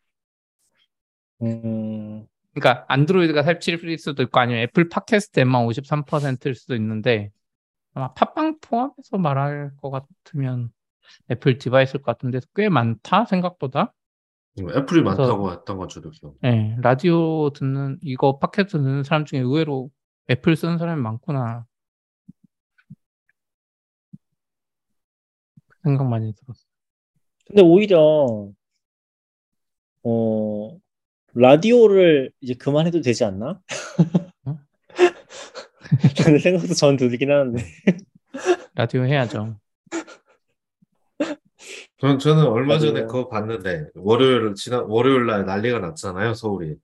[1.42, 7.32] 음, 그러니까 안드로이드가 47일 수도 있고 아니면 애플 팟캐스트 앱만 53%일 수도 있는데
[7.94, 10.72] 아마 팟빵 포함해서 말할 것 같으면
[11.32, 13.94] 애플 device일 것 같은데 꽤 많다 생각보다.
[14.60, 16.36] 음, 애플이 그래서- 많다고 했던 건 저도 기억.
[16.42, 19.90] 네, 라디오 듣는 이거 팟캐스트 듣는 사람 중에 의외로
[20.30, 21.66] 애플 쓰는 사람이 많구나.
[25.68, 26.66] 그 생각 많이 들었어.
[27.48, 28.50] 근데 오히려
[30.04, 30.78] 어
[31.34, 33.60] 라디오를 이제 그만해도 되지 않나?
[34.48, 34.58] 응?
[36.24, 37.64] 라는 생각도 전 들긴 하는데.
[38.76, 39.58] 라디오 해야죠.
[42.00, 43.08] 저는, 저는 얼마 전에 맞아요.
[43.08, 46.76] 그거 봤는데 월요일 지난 월요일 날 난리가 났잖아요 서울이.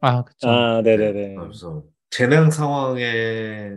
[0.00, 0.48] 아, 그쵸.
[0.48, 1.36] 아, 네네네.
[1.36, 3.76] 그래서 재난 상황에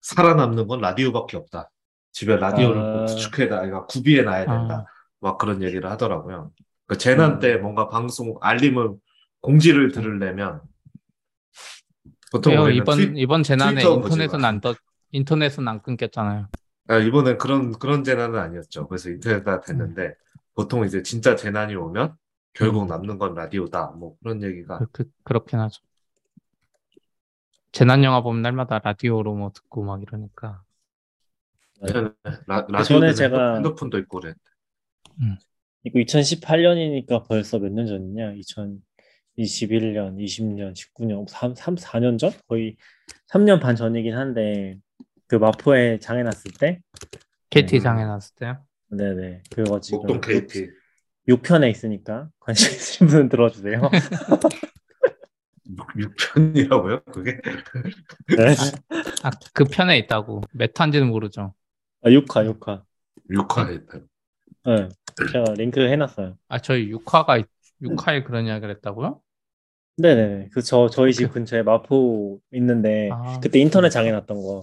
[0.00, 1.70] 살아남는 건 라디오밖에 없다.
[2.12, 2.92] 집에 라디오를 아.
[2.92, 4.74] 꼭 수축해다, 그러니까 구비해 놔야 된다.
[4.74, 4.84] 아,
[5.20, 6.52] 막 그런 얘기를 하더라고요.
[6.86, 7.38] 그 재난 음.
[7.40, 8.94] 때 뭔가 방송 알림을
[9.42, 10.62] 공지를 들으려면
[12.30, 14.48] 보통 이번 트윗- 이번 재난에 인터넷은 마.
[14.48, 14.74] 안 떠,
[15.10, 16.48] 인터넷은 안 끊겼잖아요.
[16.88, 18.88] 아, 이번엔 그런 그런 재난은 아니었죠.
[18.88, 20.14] 그래서 인터넷가 됐는데
[20.54, 22.16] 보통 이제 진짜 재난이 오면
[22.54, 22.86] 결국 음.
[22.88, 23.88] 남는 건 라디오다.
[23.98, 25.82] 뭐 그런 얘기가 그, 그, 그렇긴 하죠.
[27.72, 30.62] 재난 영화 보면 날마다 라디오로 뭐 듣고 막 이러니까.
[31.80, 32.14] 라, 그
[32.44, 34.34] 전에 라디오는 제가- 핸드폰도 있고 그래.
[35.84, 38.32] 이거 2018년이니까 벌써 몇 년 전이냐?
[39.38, 42.32] 2021년, 20년, 19년, 3, 3, 4년 전?
[42.48, 42.76] 거의
[43.32, 44.76] 3년 반 전이긴 한데
[45.26, 46.80] 그 마포에 장애 났을 때
[47.50, 47.80] KT 음.
[47.80, 48.64] 장애 났을 때요.
[48.90, 50.68] 네네 그거 지금 목동 KT
[51.28, 53.80] 6편에 있으니까 관심 있으신 분은 들어주세요.
[55.96, 57.04] 6편이라고요?
[57.12, 57.40] 그게?
[58.36, 58.54] 네.
[59.22, 60.42] 아, 그 편에 있다고.
[60.52, 61.54] 몇 탄지는 모르죠.
[62.02, 62.82] 아, 6화, 6화.
[63.30, 63.98] 6화에 있다.
[64.66, 64.88] 네.
[65.32, 66.36] 제가 링크 해놨어요.
[66.48, 67.46] 아, 저희 6화가
[67.82, 69.20] 6화에 그런 이야기를 했다고요?
[69.98, 70.48] 네네네.
[70.52, 74.60] 그 저 저희 집 근처에 마포 있는데 아, 그때 인터넷 장애 났던 거.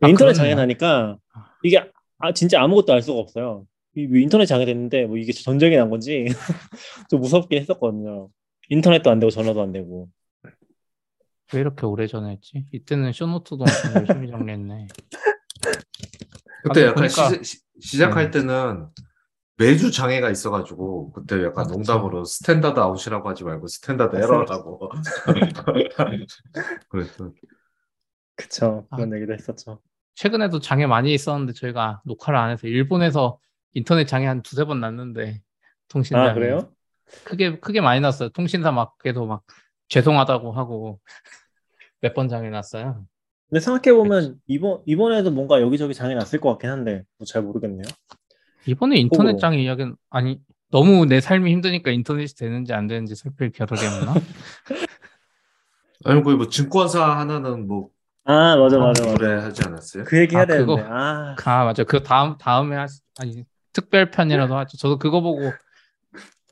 [0.00, 0.34] 아, 인터넷 그러네요.
[0.34, 1.18] 장애 나니까
[1.62, 3.66] 이게 아, 진짜 아무것도 알 수가 없어요.
[3.96, 6.24] 인터넷 장애 됐는데 뭐 이게 전쟁이 난 건지
[7.10, 8.28] 좀 무섭긴 했었거든요.
[8.70, 10.08] 인터넷도 안 되고 전화도 안 되고.
[11.52, 12.64] 왜 이렇게 오래 전에 했지?
[12.72, 14.86] 이때는 show note도 열심히 정리했네.
[16.64, 18.30] 그때 아, 약간 보니까- 시, 시작할 음.
[18.30, 18.86] 때는
[19.56, 21.68] 매주 장애가 있어가지고 그때 약간 아.
[21.68, 24.90] 농담으로 standard out이라고 하지 말고 standard error라고
[26.88, 27.34] 그랬던
[28.36, 28.86] 그쵸.
[28.90, 28.96] 아.
[28.96, 29.80] 그런 얘기도 했었죠.
[30.16, 33.38] 최근에도 장애 많이 있었는데 저희가 녹화를 안 해서 일본에서
[33.74, 35.40] 인터넷 장애 한 두세 번 났는데
[35.88, 36.70] 통신사 아, 그래요?
[37.24, 38.28] 크게 크게 많이 났어요.
[38.30, 39.42] 통신사 막 그래도 막
[39.88, 41.00] 죄송하다고 하고
[42.00, 43.06] 몇 번 장애 났어요.
[43.50, 47.84] 근데 생각해 보면 이번, 이번에도 뭔가 여기저기 장애 났을 것 같긴 한데 뭐 잘 모르겠네요.
[48.66, 49.38] 이번에 인터넷 호불호.
[49.40, 50.40] 장애 이야기는 아니
[50.70, 54.14] 너무 내 삶이 힘드니까 인터넷이 되는지 안 되는지 살필 겨를이 없나?
[56.04, 57.88] 아니 거의 뭐 증권사 하나는 뭐
[58.24, 59.16] 아, 맞아, 맞아, 맞아.
[59.18, 60.04] 그래 하지 않았어요?
[60.04, 60.76] 그 얘기 해야 아, 그거.
[60.76, 60.90] 되는데.
[60.90, 64.76] 아, 아 맞아 그 다음 다음에 하시 아니 특별 편이라도 하죠.
[64.78, 65.52] 저도 그거 보고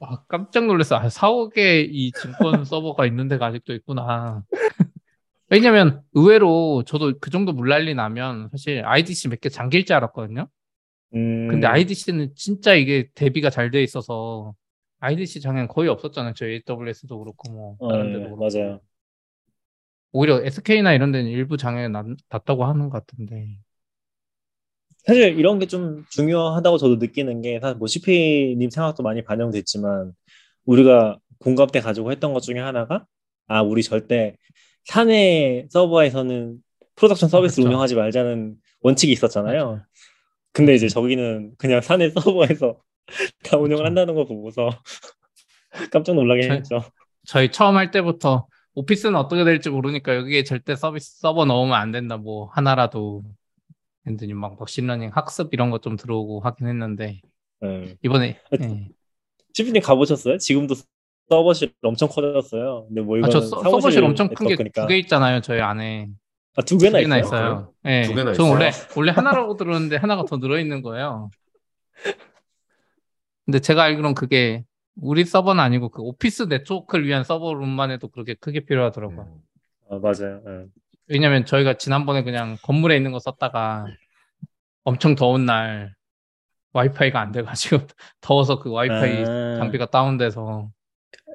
[0.01, 0.97] 아, 깜짝 놀랐어.
[0.97, 4.43] 아, 4억의 이 증권 서버가 있는 데가 아직도 있구나.
[5.49, 10.49] 왜냐면 의외로 저도 그 정도 물난리 나면 사실 IDC 몇 개 잠길 줄 알았거든요.
[11.15, 14.55] 음, 근데 IDC는 진짜 이게 대비가 잘 돼 있어서
[15.01, 16.35] IDC 장애는 거의 없었잖아요.
[16.35, 18.37] 저희 AWS도 그렇고 뭐 어, 다른 네, 데도 그렇고.
[18.37, 18.81] 맞아요.
[20.13, 23.59] 오히려 SK나 이런 데는 일부 장애 났, 났다고 하는 것 같은데.
[25.07, 30.13] 사실 이런 게 좀 중요하다고 저도 느끼는 게 사실 뭐 CP님 생각도 많이 반영됐지만
[30.65, 33.05] 우리가 공감 때 가지고 했던 것 중에 하나가
[33.49, 34.37] 아 우리 절대
[34.85, 36.59] 사내 서버에서는
[36.97, 37.69] 프로덕션 서비스를 그쵸.
[37.69, 39.83] 운영하지 말자는 원칙이 있었잖아요.
[40.53, 42.77] 근데 이제 저기는 그냥 사내 서버에서
[43.45, 43.87] 다 운영을.
[43.87, 44.69] 한다는 거 보고서
[45.91, 46.83] 깜짝 놀라긴 저희- 했죠.
[47.27, 52.17] 저희 처음 할 때부터 오피스는 어떻게 될지 모르니까 여기에 절대 서비스 서버 넣으면 안 된다.
[52.17, 53.23] 뭐 하나라도
[54.07, 57.21] 했더니 막 machine learning 학습 이런 거 좀 들어오고 하긴 했는데
[57.61, 57.97] 네.
[58.03, 58.89] 이번에 아, 예.
[59.55, 60.39] CP님 가보셨어요?
[60.39, 60.75] 지금도
[61.29, 62.87] 서버실 엄청 커졌어요.
[62.89, 64.87] 근데 뭐 아, 이거는 저 서, 서버실 엄청 큰 게 두 거니까.
[64.87, 65.41] 개 있잖아요.
[65.43, 66.09] 저희 안에
[66.55, 67.29] 아, 두두 개나 개나 있어요?
[67.29, 67.75] 있어요.
[67.87, 68.03] 예.
[68.03, 68.51] 두 개나 전 있어요?
[68.53, 71.31] 원래 원래 하나라고 들었는데 하나가 더 늘어 있는 거예요.
[73.45, 74.65] 근데 제가 알기로는 그게
[75.01, 79.23] 우리 서버는 아니고 그 오피스 네트워크를 위한 서버룸만 해도 그렇게 크게 필요하더라고요.
[79.23, 79.41] 음.
[79.91, 80.43] 아, 맞아요.
[80.47, 80.67] 예.
[81.09, 83.87] 왜냐면 저희가 지난번에 그냥 건물에 있는 거 썼다가
[84.85, 85.95] 엄청 더운 날
[86.73, 87.79] 와이파이가 안 돼가지고
[88.21, 89.57] 더워서 그 와이파이 아.
[89.59, 90.71] 장비가 다운돼서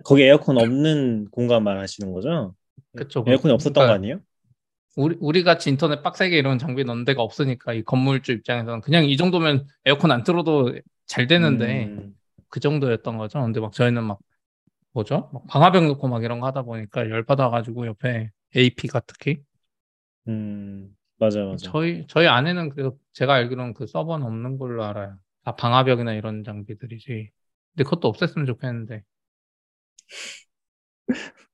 [0.04, 2.56] 거기 에어컨 없는 공간 말하시는 거죠?
[2.96, 3.24] 그쵸.
[3.28, 4.20] 에어컨이 없었던 그러니까 거 아니에요?
[4.98, 9.18] 우리 우리 같이 인터넷 빡세게 이런 장비 넣는 데가 없으니까 이 건물주 입장에서는 그냥 이
[9.18, 10.74] 정도면 에어컨 안 틀어도
[11.08, 12.16] 잘 되는데 음,
[12.50, 13.42] 그 정도였던 거죠.
[13.42, 14.20] 근데 막 저희는 막
[14.94, 15.30] 뭐죠?
[15.34, 19.44] 막 방화벽 놓고 막 이런 거 하다 보니까 열 받아가지고 옆에 AP가 특히
[20.28, 21.74] 음, 맞아, 맞아.
[21.74, 25.18] 저희 저희 안에는 그 제가 알기로는 그 서버는 없는 걸로 알아요.
[25.44, 27.32] 다 방화벽이나 이런 장비들이지.
[27.76, 29.04] 근데 그것도 없앴으면 좋겠는데.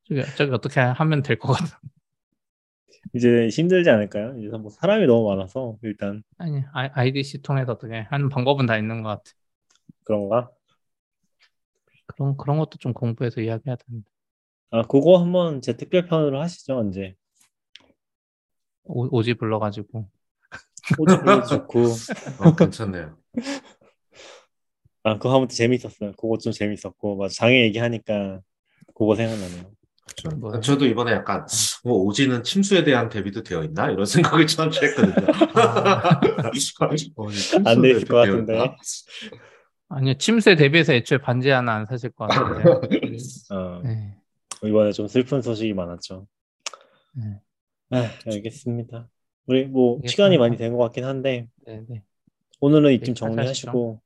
[0.08, 1.80] 저기, 저기 어떻게 하면 될 것 같아.
[3.12, 4.36] 이제 힘들지 않을까요?
[4.38, 9.02] 이제 뭐 사람이 너무 많아서 일단 아니, 아- IDC 통해서 어떻게 하는 방법은 다 있는
[9.02, 9.32] 것 같아.
[10.04, 10.50] 그런가?
[12.06, 14.08] 그런 그런 것도 좀 공부해서 이야기해야 되는데.
[14.70, 17.14] 아, 그거 한번 제 특별편으로 하시죠, 언제?
[18.84, 20.08] 오, 오지 불러가지고.
[20.98, 21.98] 호주도 좋고.
[22.38, 23.18] 어, 괜찮네요.
[25.02, 26.12] 아, 그거 하면 또 재밌었어요.
[26.12, 27.34] 그거 좀 재밌었고, 맞아.
[27.34, 28.40] 장애 얘기하니까
[28.94, 29.73] 그거 생각나네요.
[30.16, 30.36] 그렇죠.
[30.36, 30.60] 뭐요?
[30.60, 31.46] 저도 이번에 약간
[31.84, 35.26] 뭐 오지는 침수에 대한 대비도 되어 있나 이런 생각을 잠시 했거든요.
[37.16, 38.76] 어, 침수에 안돼 있을 것 되어 같은데.
[39.88, 42.70] 아니요, 침수에 대비해서 애초에 반지 하나 안 사실 것 같은데.
[43.50, 44.16] 어, 네.
[44.64, 46.26] 이번에 좀 슬픈 소식이 많았죠.
[47.14, 47.40] 네.
[47.90, 49.08] 아, 알겠습니다.
[49.46, 50.10] 우리 뭐 알겠습니다.
[50.10, 52.02] 시간이 많이 된 것 같긴 한데 네, 네.
[52.60, 54.00] 오늘은 이쯤 여기까지 정리하시고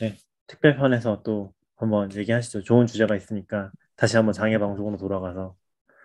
[0.00, 0.16] 네,
[0.46, 2.62] 특별편에서 또 한번 얘기하시죠.
[2.62, 5.54] 좋은 주제가 있으니까 다시 한번 장애 방송으로 돌아가서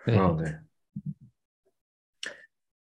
[0.06, 0.18] 네.
[0.18, 0.54] 어, 네.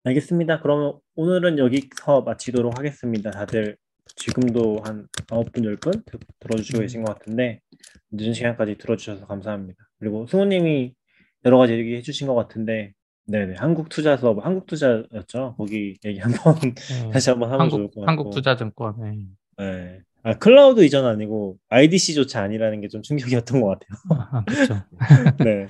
[0.04, 0.60] 알겠습니다.
[0.60, 3.32] 그러면 오늘은 여기서 마치도록 하겠습니다.
[3.32, 3.78] 다들
[4.18, 6.04] 지금도 한 9분, 10분
[6.40, 6.82] 들어주시고 음.
[6.82, 7.62] 계신 것 같은데
[8.12, 9.90] 늦은 시간까지 들어주셔서 감사합니다.
[10.00, 10.94] 그리고 승우님이
[11.46, 12.92] 여러 가지 얘기해 주신 것 같은데
[13.28, 16.74] 네네 한국 투자 수업 한국 투자였죠 거기 얘기 한번 네.
[17.14, 18.96] 다시 한번 하면 좋을 한국 것 같고 한국 투자증권.
[19.00, 19.64] 네.
[19.64, 20.02] 네.
[20.26, 24.20] 아 클라우드 이전 아니고 IDC조차 아니라는 게 좀 충격이었던 것 같아요.
[24.32, 24.84] 아, 그렇죠.
[25.46, 25.68] 네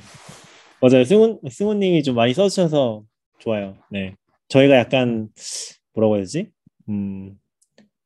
[0.81, 3.03] 맞아요 승우 승우님이 좀 많이 써주셔서
[3.39, 3.75] 좋아요.
[3.91, 4.15] 네
[4.47, 5.27] 저희가 약간
[5.93, 6.49] 뭐라고 해야 되지
[6.89, 7.33] 음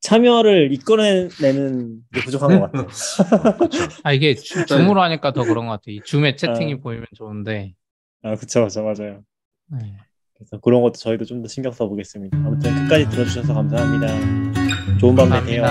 [0.00, 2.88] 참여를 이끌어내는 게 부족한 것 같아요.
[4.02, 5.82] 아 이게 주, 줌으로 하니까 더 그런 것 같아.
[5.88, 6.76] 이 줌에 채팅이 아.
[6.82, 7.74] 보이면 좋은데.
[8.22, 9.22] 아 그쵸 그쵸 맞아요.
[9.70, 9.94] 네.
[10.36, 12.36] 그래서 그런 것도 저희도 좀 더 신경 써보겠습니다.
[12.38, 14.98] 아무튼 끝까지 들어주셔서 감사합니다.
[14.98, 15.64] 좋은 밤 되세요.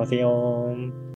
[0.00, 1.00] ませよ